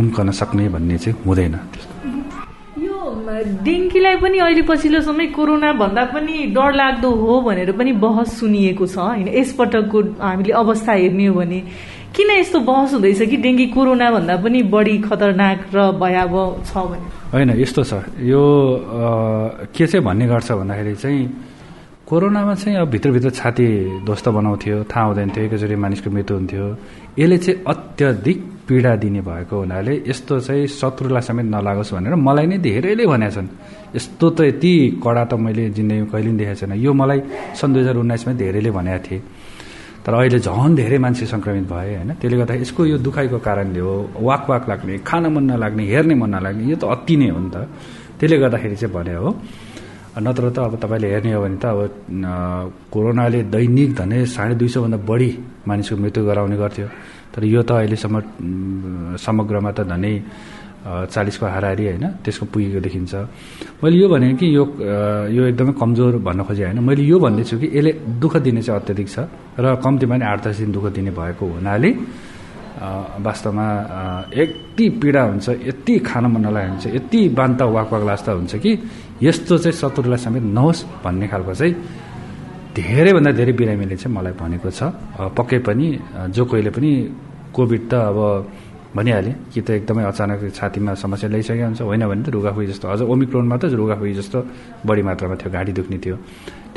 उम्कन 0.00 0.30
सक्ने 0.32 0.64
भन्ने 0.74 0.96
चाहिँ 0.96 1.16
हुँदैन। 1.26 1.54
त्यस्तो 1.72 1.94
डेङ्गीलाई 3.64 4.16
पनि 4.16 4.38
अहिले 4.38 4.62
पछिल्लो 4.68 5.00
समय 5.00 5.26
कोरोना 5.36 5.72
भन्दा 5.72 6.04
पनि 6.14 6.34
डर 6.56 6.74
लाग्दो 6.74 7.10
हो 7.10 7.40
भनेर 7.42 7.72
पनि 7.72 7.92
बहस 8.04 8.38
सुनिएको 8.40 8.86
छ 8.86 8.96
होइन? 8.98 9.28
यसपटकको 9.28 9.98
हामीले 10.20 10.52
अवस्था 10.52 10.92
हेर्ने 10.92 11.26
हो 11.26 11.34
भने 11.34 11.60
किन 12.16 12.30
यस्तो 12.30 12.60
बहस 12.60 12.92
हुँदैछ 12.94 13.22
कि 13.30 13.36
डेङ्गी 13.36 13.66
कोरोना 13.72 14.10
भन्दा 14.10 14.36
पनि 14.44 14.62
बढी 14.74 14.98
खतरनाक 15.06 15.60
र 15.74 15.90
भयावह 16.02 16.46
छ 16.66 16.76
भने? 16.76 17.06
होइन 17.32 17.50
यस्तो 17.60 17.82
छ। 17.84 17.92
यो 18.20 18.42
के 19.74 19.86
चाहिँ 19.86 20.04
भन्ने 20.04 20.26
गर्छ 20.26 20.52
भन्दाखेरि 20.52 20.94
चाहिँ 20.94 21.22
कोरोनामा 22.12 22.54
चाहिँ 22.54 22.76
अब 22.76 22.88
भित्रभित्र 22.92 23.30
छाती 23.32 23.64
ध्वस्त 24.04 24.28
बनाउँथ्यो 24.36 24.84
थाहा 24.84 25.04
हुँदैन 25.06 25.28
थियो 25.32 25.44
एकैचोटि 25.48 25.76
मानिसको 25.80 26.10
मृत्यु 26.12 26.36
हुन्थ्यो। 26.36 26.64
यसले 27.16 27.38
चाहिँ 27.40 27.64
अत्याधिक 27.64 28.38
पीडा 28.68 28.92
दिने 29.00 29.20
भएको 29.24 29.56
हुनाले 29.56 29.94
यस्तो 30.12 30.40
चाहिँ 30.44 30.66
शत्रुलाई 30.76 31.22
समेत 31.24 31.46
नलागोस् 31.48 31.92
भनेर 31.96 32.14
मलाई 32.20 32.46
नै 32.52 32.58
धेरैले 32.68 33.06
भनेका 33.08 33.32
छन्। 33.32 33.48
यस्तो 33.96 34.26
त 34.28 34.40
यति 34.44 35.00
कडा 35.00 35.24
त 35.24 35.40
मैले 35.40 35.72
जिन्दगीमा 35.72 36.12
कहिले 36.12 36.28
पनि 36.28 36.36
देखाएको 36.36 36.60
छैन। 36.60 36.72
यो 36.84 36.92
मलाई 36.92 37.20
सन् 37.56 37.72
दुई 37.72 37.80
हजार 37.80 37.96
उन्नाइसमा 38.04 38.32
धेरैले 38.36 38.70
भनेका 38.76 38.98
थिए। 39.08 39.18
तर 40.04 40.12
अहिले 40.12 40.38
झन् 40.44 40.76
धेरै 40.76 40.98
मान्छे 41.00 41.24
सङ्क्रमित 41.32 41.64
भए 41.64 41.96
होइन 41.96 42.10
त्यसले 42.20 42.36
गर्दा 42.36 42.54
यसको 42.60 42.80
यो 42.92 42.96
दुखाइको 43.00 43.38
कारणले 43.40 43.80
हो 43.80 44.20
वाक 44.20 44.42
वाक 44.52 44.68
लाग्ने 44.68 44.98
खान 45.00 45.32
मन 45.32 45.44
नलाग्ने 45.56 45.82
हेर्ने 45.88 46.14
मन 46.20 46.28
नलाग्ने 46.36 46.64
यो 46.68 46.76
त 46.76 46.84
अति 46.92 47.14
नै 47.16 47.28
हो 47.32 47.40
नि 47.40 47.50
त। 47.56 47.56
त्यसले 48.20 48.36
गर्दाखेरि 48.36 48.76
चाहिँ 48.76 48.92
भने 48.92 49.14
हो 49.16 49.28
नत्र 50.12 50.50
त 50.52 50.58
अब 50.68 50.76
तपाईँले 50.76 51.08
हेर्ने 51.08 51.32
हो 51.32 51.40
भने 51.40 51.56
त 51.56 51.64
अब 51.72 51.78
कोरोनाले 52.92 53.40
दैनिक 53.48 53.90
धने 53.96 54.18
साढे 54.28 54.54
दुई 54.60 54.68
सौभन्दा 54.68 54.98
बढी 55.08 55.30
मानिसको 55.68 55.96
मृत्यु 55.96 56.22
गराउने 56.28 56.56
गर्थ्यो। 56.60 56.86
तर 57.32 57.42
यो 57.48 57.62
त 57.64 57.70
अहिलेसम्म 57.80 58.14
समग्रमा 59.16 59.70
त 59.72 59.80
धनै 59.88 60.14
चालिसको 60.82 61.46
हाराहारी 61.46 61.84
होइन 61.86 62.06
त्यसको 62.26 62.44
पुगेको 62.52 62.80
देखिन्छ। 62.82 63.12
मैले 63.80 63.96
यो 64.02 64.06
भने 64.12 64.28
कि 64.36 64.46
यो 64.50 64.64
यो 65.32 65.42
एकदमै 65.48 65.72
कमजोर 65.80 66.12
भन्न 66.26 66.40
खोजेँ 66.44 66.66
होइन। 66.66 66.78
मैले 66.82 67.02
यो 67.06 67.16
भन्दैछु 67.22 67.56
कि 67.62 67.66
यसले 67.72 67.92
दुःख 68.20 68.34
दिने 68.44 68.60
चाहिँ 68.66 68.80
अत्याधिक 68.82 69.08
छ 69.08 69.16
र 69.62 69.78
कम्तीमा 69.78 70.14
पनि 70.18 70.24
आठ 70.26 70.38
दस 70.44 70.58
दिन 70.60 70.70
दुःख 70.76 70.86
दिने 70.92 71.10
भएको 71.14 71.44
हुनाले 71.56 71.90
वास्तवमा 73.26 73.66
यति 74.36 74.88
पीडा 75.00 75.22
हुन्छ 75.22 75.48
यति 75.68 75.98
खान 76.08 76.24
मन 76.32 76.40
नलागेको 76.46 76.72
हुन्छ 76.72 76.86
यति 76.96 77.20
बान्त 77.38 77.62
वाक 77.62 77.92
वाक 77.92 78.02
लास्ता 78.08 78.32
हुन्छ 78.32 78.52
कि 78.64 78.72
यस्तो 79.22 79.58
चाहिँ 79.58 79.76
शत्रुलाई 79.80 80.18
समेत 80.24 80.42
नहोस् 80.56 80.80
भन्ने 81.04 81.26
खालको 81.28 81.54
चाहिँ 81.54 81.74
धेरैभन्दा 82.76 83.30
धेरै 83.38 83.52
बिरामीले 83.52 83.96
चाहिँ 83.96 84.16
मलाई 84.16 84.32
भनेको 84.40 84.70
छ। 84.70 84.80
पक्कै 85.36 85.58
पनि 85.68 85.86
जो 86.34 86.42
कोहीले 86.48 86.70
पनि 86.72 86.90
कोभिड 87.54 87.82
त 87.90 87.94
अब 87.94 88.18
भनिहालेँ 88.92 89.34
कि 89.52 89.60
त 89.60 89.70
एकदमै 89.80 90.04
अचानक 90.04 90.52
छातीमा 90.52 90.92
समस्या 90.94 91.28
ल्याइसकेको 91.32 91.64
हुन्छ। 91.64 91.80
होइन 91.80 92.04
भने 92.12 92.22
त 92.22 92.28
रुगाखुई 92.28 92.66
जस्तो। 92.66 92.86
अझ 92.88 93.00
ओमिक्रोनमा 93.08 93.56
त 93.56 93.64
रुगाखुई 93.72 94.12
जस्तो 94.20 94.38
बढी 94.84 95.02
मात्रामा 95.08 95.34
थियो 95.40 95.50
घाँटी 95.52 95.72
दुख्ने 95.72 95.98
थियो। 96.04 96.16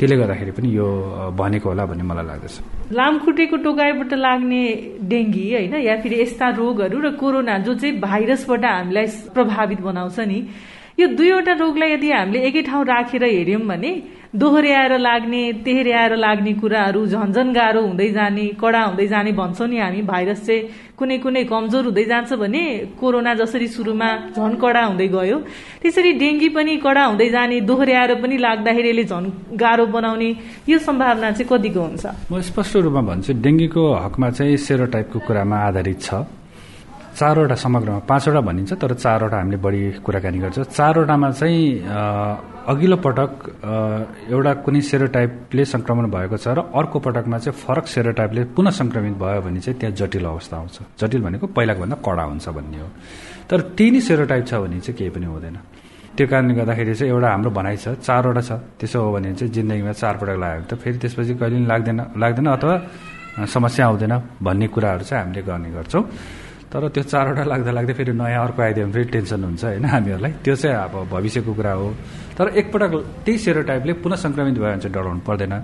त्यसले 0.00 0.16
गर्दाखेरि 0.16 0.52
पनि 0.56 0.68
यो 0.72 0.86
भनेको 1.36 1.68
होला 1.68 1.84
भन्ने 1.84 2.04
मलाई 2.08 2.24
लाग्दछ। 2.24 2.54
लामखुट्टेको 2.92 3.56
टोकाइबाट 3.64 4.12
लाग्ने 4.16 4.62
डेङ्गी 5.12 5.46
होइन 5.52 5.74
या 5.76 5.94
फेरि 6.00 6.16
यस्ता 6.22 6.46
रोगहरू 6.56 6.96
र 7.04 7.08
कोरोना 7.20 7.54
जो 7.68 7.72
चाहिँ 7.76 8.00
भाइरसबाट 8.00 8.64
हामीलाई 8.64 9.06
प्रभावित 9.36 9.80
बनाउँछ 9.80 10.18
नि 10.24 10.40
यो 10.96 11.06
दुईवटा 11.12 11.52
रोगलाई 11.60 11.90
यदि 11.92 12.08
हामीले 12.10 12.40
एकै 12.48 12.62
ठाउँ 12.64 12.84
राखेर 12.84 13.24
हेऱ्यौँ 13.24 13.60
भने 13.68 13.92
दोहोऱ्याएर 14.36 14.92
लाग्ने 14.98 15.42
तेह्रयाएर 15.64 16.12
लाग्ने 16.16 16.52
कुराहरू 16.60 17.00
झन्झन 17.06 17.52
गाह्रो 17.52 17.80
हुँदै 17.80 18.08
जाने 18.12 18.46
कडा 18.60 18.82
हुँदै 18.84 19.06
जाने 19.08 19.32
भन्छौँ 19.32 19.68
नि 19.68 19.78
हामी। 19.78 20.00
भाइरस 20.02 20.40
चाहिँ 20.46 20.62
कुनै 20.98 21.16
कुनै 21.24 21.44
कमजोर 21.52 21.84
हुँदै 21.92 22.04
जान्छ 22.08 22.32
भने 22.40 22.62
कोरोना 23.00 23.32
जसरी 23.40 23.68
सुरुमा 23.68 24.08
झन् 24.32 24.56
कडा 24.62 24.82
हुँदै 24.88 25.08
गयो 25.12 25.38
त्यसरी 25.82 26.12
डेङ्गी 26.22 26.48
पनि 26.56 26.76
कडा 26.80 27.04
हुँदै 27.12 27.28
जाने 27.36 27.60
दोहोऱ्याएर 27.68 28.12
पनि 28.22 28.36
लाग्दाखेरि 28.46 28.88
यसले 28.88 29.04
झन् 29.04 29.26
गाह्रो 29.60 29.86
बनाउने 29.92 30.30
यो 30.68 30.78
सम्भावना 30.88 31.30
चाहिँ 31.36 31.48
कतिको 31.52 31.80
हुन्छ? 31.84 32.04
म 32.32 32.40
स्पष्ट 32.48 32.76
रूपमा 32.80 33.02
भन्छु 33.12 33.32
डेङ्गीको 33.44 33.82
हकमा 34.04 34.28
चाहिँ 34.36 34.56
सेरो 34.56 34.86
टाइपको 34.94 35.18
कुरामा 35.26 35.56
आधारित 35.68 36.00
छ। 36.00 36.24
चारवटा 37.16 37.54
समग्रमा 37.56 37.98
पाँचवटा 38.04 38.40
भनिन्छ 38.40 38.72
तर 38.76 38.92
चारवटा 38.94 39.36
हामीले 39.36 39.56
बढी 39.56 39.80
कुराकानी 40.04 40.38
गर्छ। 40.38 40.58
चारवटामा 40.68 41.30
चाहिँ 41.32 41.64
अघिल्लो 42.68 42.96
पटक 43.00 43.30
एउटा 44.28 44.52
कुनै 44.64 44.80
सेरोटाइपले 44.90 45.64
संक्रमण 45.64 46.04
भएको 46.12 46.36
छ 46.36 46.48
र 46.52 46.60
अर्को 46.76 46.98
पटकमा 47.00 47.38
चाहिँ 47.38 47.56
फरक 47.56 47.86
सेरोटाइपले 47.88 48.42
पुनः 48.52 48.70
संक्रमित 48.80 49.14
भयो 49.16 49.40
भने 49.40 49.60
चाहिँ 49.64 49.78
त्यहाँ 49.80 49.94
जटिल 49.96 50.24
अवस्था 50.28 50.56
आउँछ। 50.56 50.76
जटिल 51.00 51.20
भनेको 51.24 51.46
पहिलाको 51.56 51.80
भन्दा 51.80 51.96
कडा 52.04 52.24
हुन्छ 52.28 52.48
भन्ने 52.52 52.78
हो। 52.84 52.88
तर 53.48 53.60
त्यही 53.76 54.00
सेरोटाइप 54.00 54.44
छ 54.46 54.54
भने 54.60 54.80
चाहिँ 54.84 54.96
केही 54.98 55.10
पनि 55.16 55.26
हुँदैन। 55.26 55.56
त्यो 56.16 56.26
कारणले 56.26 56.54
गर्दाखेरि 56.54 56.94
चाहिँ 57.00 57.12
एउटा 57.12 57.28
हाम्रो 57.32 57.50
भनाइ 57.50 57.76
छ 57.76 57.88
चारवटा 58.04 58.42
छ। 58.44 58.52
त्यसो 58.76 58.98
हो 59.00 59.08
भने 59.16 59.32
चाहिँ 59.40 59.52
जिन्दगीमा 59.56 59.92
चारपटक 59.96 60.36
लाग्यो 60.36 60.60
भने 60.60 60.68
त 60.68 60.80
फेरि 60.84 60.98
त्यसपछि 61.00 61.34
कहिले 61.40 61.56
पनि 61.56 61.66
लाग्दैन 61.72 62.00
लाग्दैन 62.12 62.46
अथवा 62.56 62.74
समस्या 63.48 63.86
आउँदैन 63.86 64.14
भन्ने 64.42 64.66
कुराहरू 64.68 65.04
चाहिँ 65.08 65.22
हामीले 65.24 65.42
गर्ने 65.48 65.70
गर्छौँ। 65.76 66.04
तर 66.72 66.88
त्यो 66.94 67.02
चारवटा 67.12 67.44
लाग्दा 67.52 67.70
लाग्दै 67.78 67.94
फेरि 67.94 68.12
नयाँ 68.12 68.42
अर्को 68.46 68.60
आइदियो 68.62 68.84
भने 68.86 68.92
फेरि 68.92 69.08
टेन्सन 69.14 69.40
हुन्छ 69.44 69.64
होइन 69.64 69.84
हामीहरूलाई। 69.86 70.32
त्यो 70.44 70.54
चाहिँ 70.56 70.76
अब 70.76 70.94
भविष्यको 71.14 71.52
कुरा 71.54 71.72
हो। 71.78 71.86
तर 72.36 72.46
एकपटक 72.60 72.92
त्यही 73.24 73.38
सेरोटाइपले 73.38 73.92
पुनः 74.02 74.16
सङ्क्रमित 74.24 74.54
भयो 74.58 74.66
भने 74.66 74.80
चाहिँ 74.82 74.94
डराउनु 74.94 75.20
पर्दैन। 75.28 75.54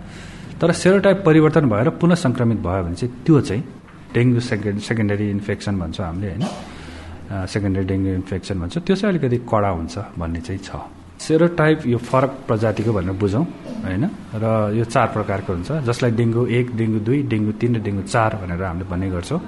तर 0.60 0.68
सेरोटाइप 0.72 1.18
परिवर्तन 1.26 1.64
भएर 1.68 1.88
पुनः 2.00 2.14
सङ्क्रमित 2.24 2.58
भयो 2.62 2.82
भने 2.86 2.94
चाहिँ 2.94 3.12
त्यो 3.26 3.40
चाहिँ 3.48 3.62
डेङ्गु 4.14 4.40
सेकेन्ड 4.40 4.78
सेकेन्डरी 4.88 5.26
इन्फेक्सन 5.36 5.74
भन्छौँ 5.80 6.06
हामीले 6.06 6.28
होइन। 6.30 6.44
सेकेन्डरी 7.50 7.84
डेङ्गु 7.90 8.10
इन्फेक्सन 8.20 8.56
भन्छ। 8.60 8.74
त्यो 8.86 8.94
चाहिँ 8.96 9.10
अलिकति 9.12 9.38
कडा 9.50 9.70
हुन्छ 9.74 9.94
भन्ने 10.20 10.40
चाहिँ 10.46 10.60
छ। 10.62 10.70
सेरोटाइप 11.18 11.86
यो 11.86 11.98
फरक 11.98 12.32
प्रजातिको 12.46 12.90
भनेर 12.92 13.14
बुझौँ 13.18 13.44
होइन? 13.86 14.04
र 14.38 14.44
यो 14.78 14.84
चार 14.84 15.06
प्रकारको 15.16 15.50
हुन्छ। 15.54 15.70
जसलाई 15.88 16.10
डेङ्गु 16.20 16.42
एक 16.46 16.66
डेङ्गु 16.78 16.98
दुई 17.06 17.18
डेङ्गु 17.32 17.52
तिन 17.60 17.70
र 17.76 17.78
डेङ्गु 17.86 18.02
चार 18.06 18.30
भनेर 18.42 18.62
हामीले 18.62 18.86
भन्ने 18.90 19.08
गर्छौँ। 19.10 19.40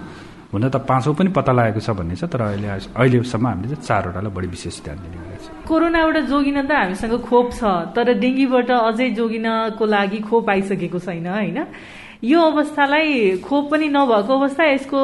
हुन 0.54 0.68
त 0.70 0.76
पाँचौँ 0.86 1.14
पनि 1.18 1.30
पत्ता 1.34 1.52
लागेको 1.52 1.80
छ 1.82 1.90
भन्ने 1.98 2.14
छ 2.14 2.30
तर 2.30 2.40
अहिले 2.54 2.68
अहिलेसम्म 2.94 3.46
हामीले 3.46 3.74
चाहिँ 3.74 3.86
चारवटालाई 3.90 4.30
बढी 4.30 4.48
विशेष 4.54 4.76
ध्यान 4.86 4.98
दिने 5.02 5.18
गरेको 5.18 5.42
छ। 5.42 5.66
कोरोनाबाट 5.66 6.16
जोगिन 6.30 6.58
त 6.62 6.70
हामीसँग 6.70 7.14
खोप 7.26 7.46
छ 7.58 7.90
तर 7.90 8.06
डेङ्गीबाट 8.22 8.70
अझै 8.70 9.08
जोगिनको 9.18 9.84
लागि 9.84 10.20
खोप 10.30 10.50
आइसकेको 10.54 10.98
छैन 11.02 11.26
होइन? 11.26 11.58
यो 12.22 12.40
अवस्थालाई 12.40 13.42
खोप 13.42 13.64
पनि 13.70 13.88
नभएको 13.98 14.32
अवस्था 14.38 14.64
यसको 14.64 15.00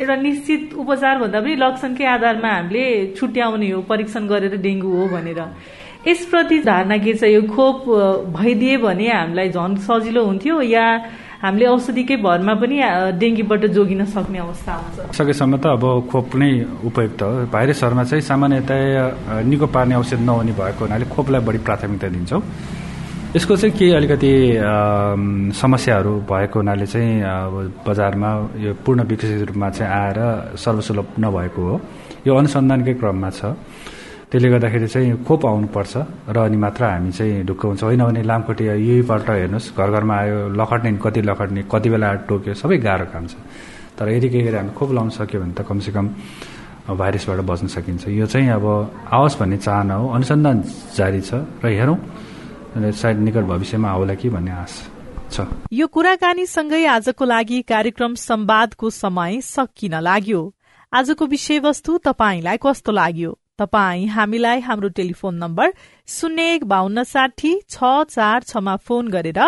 एउटा 0.00 0.16
निश्चित 0.16 0.74
उपचार 0.80 1.14
भन्दा 1.22 1.38
पनि 1.44 1.54
लक्षणकै 1.60 2.06
आधारमा 2.16 2.50
हामीले 2.56 2.84
छुट्याउने 3.20 3.70
हो 3.70 3.80
परीक्षण 3.84 4.22
गरेर 4.32 4.56
डेङ्गु 4.64 4.90
हो 4.96 5.04
भनेर। 5.14 5.40
यसप्रति 6.08 6.58
धारणा 6.64 6.96
के 7.04 7.12
छ 7.20 7.22
यो 7.28 7.42
खोप 7.54 7.84
भइदिए 8.32 8.76
भने 8.80 9.08
हामीलाई 9.12 9.48
झन् 9.52 9.76
सजिलो 9.86 10.24
हुन्थ्यो 10.24 10.56
या 10.72 10.86
हामीले 11.40 11.66
औषधिकै 11.66 12.16
भरमा 12.20 12.54
पनि 12.60 12.76
डेङ्गीबाट 13.16 13.62
जोगिन 13.72 14.04
सक्ने 14.12 14.38
अवस्था 14.44 14.72
आउँछ। 14.72 15.16
सकेसम्म 15.16 15.56
त 15.56 15.66
अब 15.72 15.84
खोप 16.12 16.36
नै 16.36 16.50
उपयुक्त 16.84 17.22
हो। 17.22 17.48
भाइरसहरूमा 17.48 18.04
चाहिँ 18.04 18.24
सामान्यतया 18.28 19.48
निको 19.48 19.66
पार्ने 19.72 19.94
औषध 19.96 20.20
नहुने 20.20 20.52
भएको 20.52 20.84
हुनाले 20.84 21.04
खोपलाई 21.08 21.40
बढी 21.40 21.58
प्राथमिकता 21.64 22.08
दिन्छौँ। 22.12 22.42
यसको 23.36 23.56
चाहिँ 23.56 23.72
केही 23.72 23.92
अलिकति 23.96 24.32
समस्याहरू 25.56 26.12
भएको 26.28 26.56
हुनाले 26.60 26.86
चाहिँ 26.92 27.24
अब 27.24 27.54
बजारमा 27.88 28.30
यो 28.60 28.70
पूर्ण 28.84 29.00
विकसित 29.08 29.40
रूपमा 29.48 29.68
चाहिँ 29.80 29.92
आएर 29.96 30.18
सर्वसुलभ 30.60 31.06
नभएको 31.24 31.60
हो। 31.64 31.74
यो 32.26 32.36
अनुसन्धानकै 32.36 32.94
क्रममा 33.00 33.30
छ। 33.32 33.56
त्यसले 34.30 34.48
गर्दाखेरि 34.48 34.88
चाहिँ 34.88 35.24
खोप 35.26 35.42
आउनुपर्छ 35.46 35.94
र 36.30 36.36
अनि 36.38 36.56
मात्र 36.56 36.82
हामी 36.84 37.10
चाहिँ 37.10 37.42
ढुक्क 37.50 37.62
हुन्छ। 37.66 37.82
होइन 37.82 38.02
भने 38.06 38.22
लामखुट्टे 38.22 38.64
यहीपल्ट 38.64 39.28
हेर्नुहोस् 39.30 39.74
घर 39.74 39.90
घरमा 39.90 40.14
आयो 40.22 40.36
लखट्ने 40.54 40.90
कति 41.02 41.20
लखट्ने 41.26 41.62
कति 41.66 41.88
बेला 41.90 42.08
टोक्यो 42.30 42.54
सबै 42.54 42.78
गाह्रो 42.78 43.06
काम 43.10 43.26
छ। 43.26 43.34
तर 43.98 44.06
यदि 44.06 44.28
के 44.30 44.38
गरी 44.46 44.56
हामी 44.56 44.72
खोप 44.78 44.90
लाउन 44.94 45.10
सक्यो 45.18 45.40
भने 45.42 45.54
त 45.58 45.66
कमसेकम 45.66 46.06
भाइरसबाट 46.94 47.40
बच्न 47.42 47.66
सकिन्छ। 47.74 48.06
यो 48.08 48.26
चाहिँ 48.30 48.48
अब 48.54 48.66
आओस् 49.10 49.38
भन्ने 49.38 49.58
चाहना 49.66 49.94
हो 49.98 50.04
अनुसन्धान 50.14 50.56
जारी 50.94 51.20
छ 51.26 51.42
र 51.58 51.66
हेरौँ। 51.66 51.98
सायद 52.70 53.18
निकट 53.26 53.44
भविष्यमा 53.50 53.88
आउला 53.90 54.14
कि 54.14 54.28
भन्ने 54.30 54.52
आश 54.62 54.74
छ। 55.34 55.50
यो 55.74 55.86
कुराकानीसँगै 55.90 56.86
आजको 56.86 57.24
लागि 57.26 57.62
कार्यक्रम 57.66 58.14
संवादको 58.14 58.90
समय 58.94 59.40
सकिन 59.42 59.94
लाग्यो। 60.00 60.40
आजको 60.92 61.26
विषयवस्तु 61.26 61.98
तपाईँलाई 61.98 62.58
कस्तो 62.62 62.92
लाग्यो? 62.94 63.30
तपाई 63.60 64.04
हामीलाई 64.16 64.60
हाम्रो 64.60 64.88
टेलिफोन 64.98 65.34
नम्बर 65.36 65.72
शून्य 66.08 66.42
एक 66.54 66.64
बान्न 66.64 67.02
साठी 67.04 67.52
छ 67.68 67.92
चार 68.10 68.42
छमा 68.48 68.76
फोन 68.86 69.08
गरेर 69.08 69.40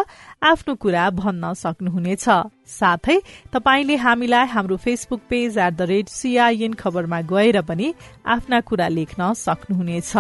आफ्नो 0.43 0.75
कुरा 0.77 1.09
भन्न 1.19 1.53
सक्नुहुनेछ। 1.55 2.29
साथै 2.71 3.19
तपाईँले 3.53 3.97
हामीलाई 4.05 4.47
हाम्रो 4.49 4.77
Facebook 4.85 5.21
page 5.31 5.59
at 5.59 5.73
the 5.73 5.89
rate 5.91 6.09
CIN 6.11 6.73
खबरमा 6.75 7.21
गएर 7.33 7.61
पनि 7.63 7.93
आफ्ना 8.29 8.61
कुरा 8.69 8.89
लेख्न 8.91 9.33
सक्नुहुनेछ। 9.39 10.13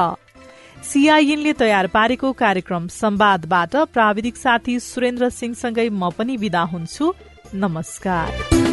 सीआईएनले 0.82 1.52
तयार 1.54 1.86
पारेको 1.88 2.32
कार्यक्रम 2.34 2.86
संवादबाट 2.90 3.76
प्राविधिक 3.94 4.36
साथी 4.36 4.78
सुरेन्द्र 4.82 5.28
सिंहसँगै 5.30 5.88
म 5.90 6.10
पनि 6.10 6.36
विदा 6.36 6.62
हुन्छु। 6.72 7.14
नमस्कार। 7.54 8.71